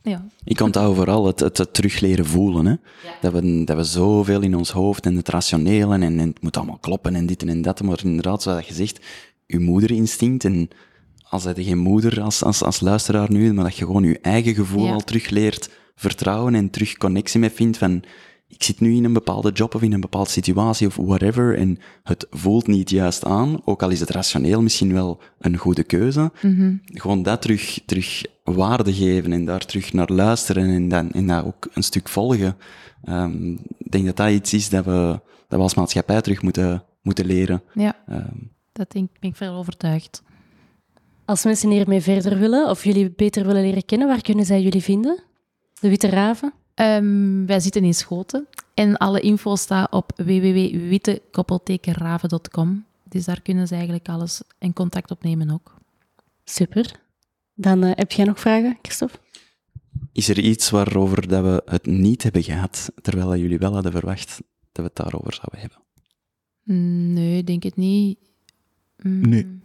[0.01, 0.25] ja.
[0.43, 2.65] Ik onthoud vooral het, het, het terug leren voelen.
[2.65, 2.75] Hè?
[3.21, 6.57] Dat, we, dat we zoveel in ons hoofd en het rationele en, en het moet
[6.57, 7.81] allemaal kloppen en dit en dat.
[7.81, 9.05] Maar inderdaad, zoals je zegt,
[9.45, 10.69] je moederinstinct en
[11.29, 14.55] als je geen moeder als, als, als luisteraar nu, maar dat je gewoon je eigen
[14.55, 14.93] gevoel Ja.
[14.93, 18.03] al terug leert vertrouwen en terug connectie mee vindt van
[18.47, 21.79] ik zit nu in een bepaalde job of in een bepaalde situatie of whatever en
[22.03, 26.31] het voelt niet juist aan, ook al is het rationeel misschien wel een goede keuze.
[26.85, 31.45] Gewoon dat terug, terug waarde geven en daar terug naar luisteren en, dan, en dat
[31.45, 32.57] ook een stuk volgen.
[33.03, 36.83] Ehm, ik denk dat dat iets is dat we, dat we als maatschappij terug moeten,
[37.01, 37.61] moeten leren.
[37.73, 38.37] ja, Ehm,
[38.71, 40.23] dat denk, ben ik veel overtuigd.
[41.25, 44.83] Als mensen hiermee verder willen of jullie beter willen leren kennen, waar kunnen zij jullie
[44.83, 45.23] vinden?
[45.79, 46.53] De Witte Raven?
[46.73, 52.85] Ehm, wij zitten in Schoten en alle info staat op www.wittekoppeltekenraven.com.
[53.03, 55.75] Dus daar kunnen ze eigenlijk alles in contact opnemen ook.
[56.43, 56.99] Super.
[57.53, 59.17] Dan eh, heb jij nog vragen, Christophe?
[60.11, 63.91] Is er iets waarover dat we het niet hebben gehad, terwijl dat jullie wel hadden
[63.91, 64.27] verwacht
[64.71, 65.77] dat we het daarover zouden hebben?
[66.63, 68.19] Mm, Nee, ik denk het niet.
[68.97, 69.63] Mm, Nee.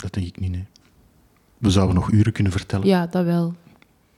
[0.00, 0.66] Dat denk ik niet, nee.
[1.58, 3.54] We zouden nog uren kunnen vertellen, Ja, dat wel.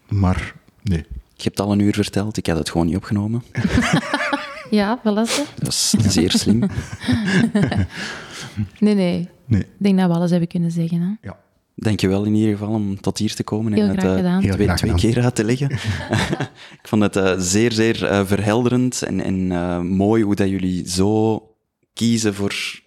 [0.09, 1.05] maar nee.
[1.37, 3.43] Je hebt al een uur verteld, ik had het gewoon niet opgenomen.
[4.71, 5.37] Ja, wel eens.
[5.37, 5.43] hè?
[5.59, 6.63] Dat is zeer slim.
[8.79, 9.29] Nee, nee.
[9.45, 9.61] nee.
[9.61, 11.01] Ik denk dat we alles hebben kunnen zeggen.
[11.01, 11.29] Hè?
[11.29, 11.39] Ja.
[11.75, 14.39] Dankjewel in ieder geval om tot hier te komen Heel en het eh.
[14.39, 15.71] Heel twee, twee keer uit te leggen.
[16.81, 20.89] ik vond het eh, zeer, zeer eh, verhelderend en, en eh, mooi hoe dat jullie
[20.89, 21.43] zo
[21.93, 22.81] kiezen voor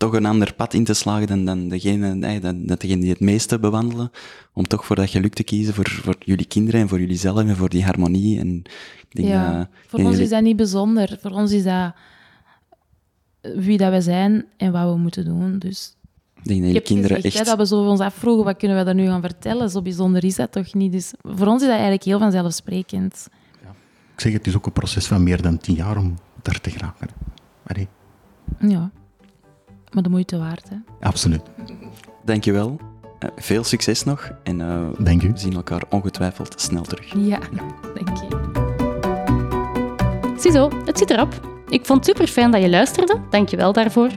[0.00, 3.10] toch een ander pad in te slagen dan, dan, degene, eh, dan, dan degene die
[3.10, 4.10] het meeste bewandelen.
[4.52, 7.38] Om toch voor dat geluk te kiezen voor, voor jullie kinderen en voor jullie zelf
[7.38, 8.38] en voor die harmonie.
[8.38, 8.56] En
[9.08, 11.18] ik denk, Ja, voor ons jullie- is dat niet bijzonder.
[11.20, 11.92] Voor ons is dat
[13.40, 15.58] wie dat we zijn en wat we moeten doen.
[15.58, 15.96] Dus
[16.36, 17.48] ik denk dat heb kinderen gezegd, hè, echt...
[17.48, 19.70] dat we zo ons afvroegen, wat kunnen we daar nu gaan vertellen?
[19.70, 20.92] Zo bijzonder is dat toch niet?
[20.92, 23.28] Dus voor ons is dat eigenlijk heel vanzelfsprekend.
[24.14, 26.70] Ik zeg, het is ook een proces van meer dan tien jaar om daar te
[26.70, 27.08] geraken.
[27.66, 27.88] Allee,
[28.68, 28.90] Ja,
[29.92, 30.68] maar de moeite waard.
[30.68, 30.76] Hè?
[31.00, 31.42] absoluut.
[32.24, 32.80] Dankjewel.
[33.18, 35.32] Eh, veel succes nog en eh, Dank u.
[35.32, 37.12] we zien elkaar ongetwijfeld snel terug.
[37.16, 37.38] Ja,
[37.94, 38.28] denk je.
[40.36, 41.48] Ziezo, het zit erop.
[41.68, 43.20] Ik vond het super fijn dat je luisterde.
[43.30, 44.08] Dank je wel daarvoor.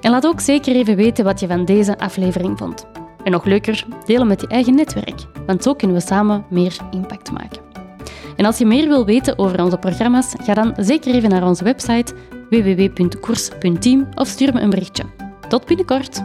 [0.00, 2.86] En laat ook zeker even weten wat je van deze aflevering vond.
[3.24, 7.30] En nog leuker, delen met je eigen netwerk, want zo kunnen we samen meer impact
[7.30, 7.62] maken.
[8.36, 11.64] En als je meer wil weten over onze programma's, ga dan zeker even naar onze
[11.64, 12.14] website
[12.50, 15.04] www.koers.team of stuur me een berichtje.
[15.48, 16.22] Tot binnenkort!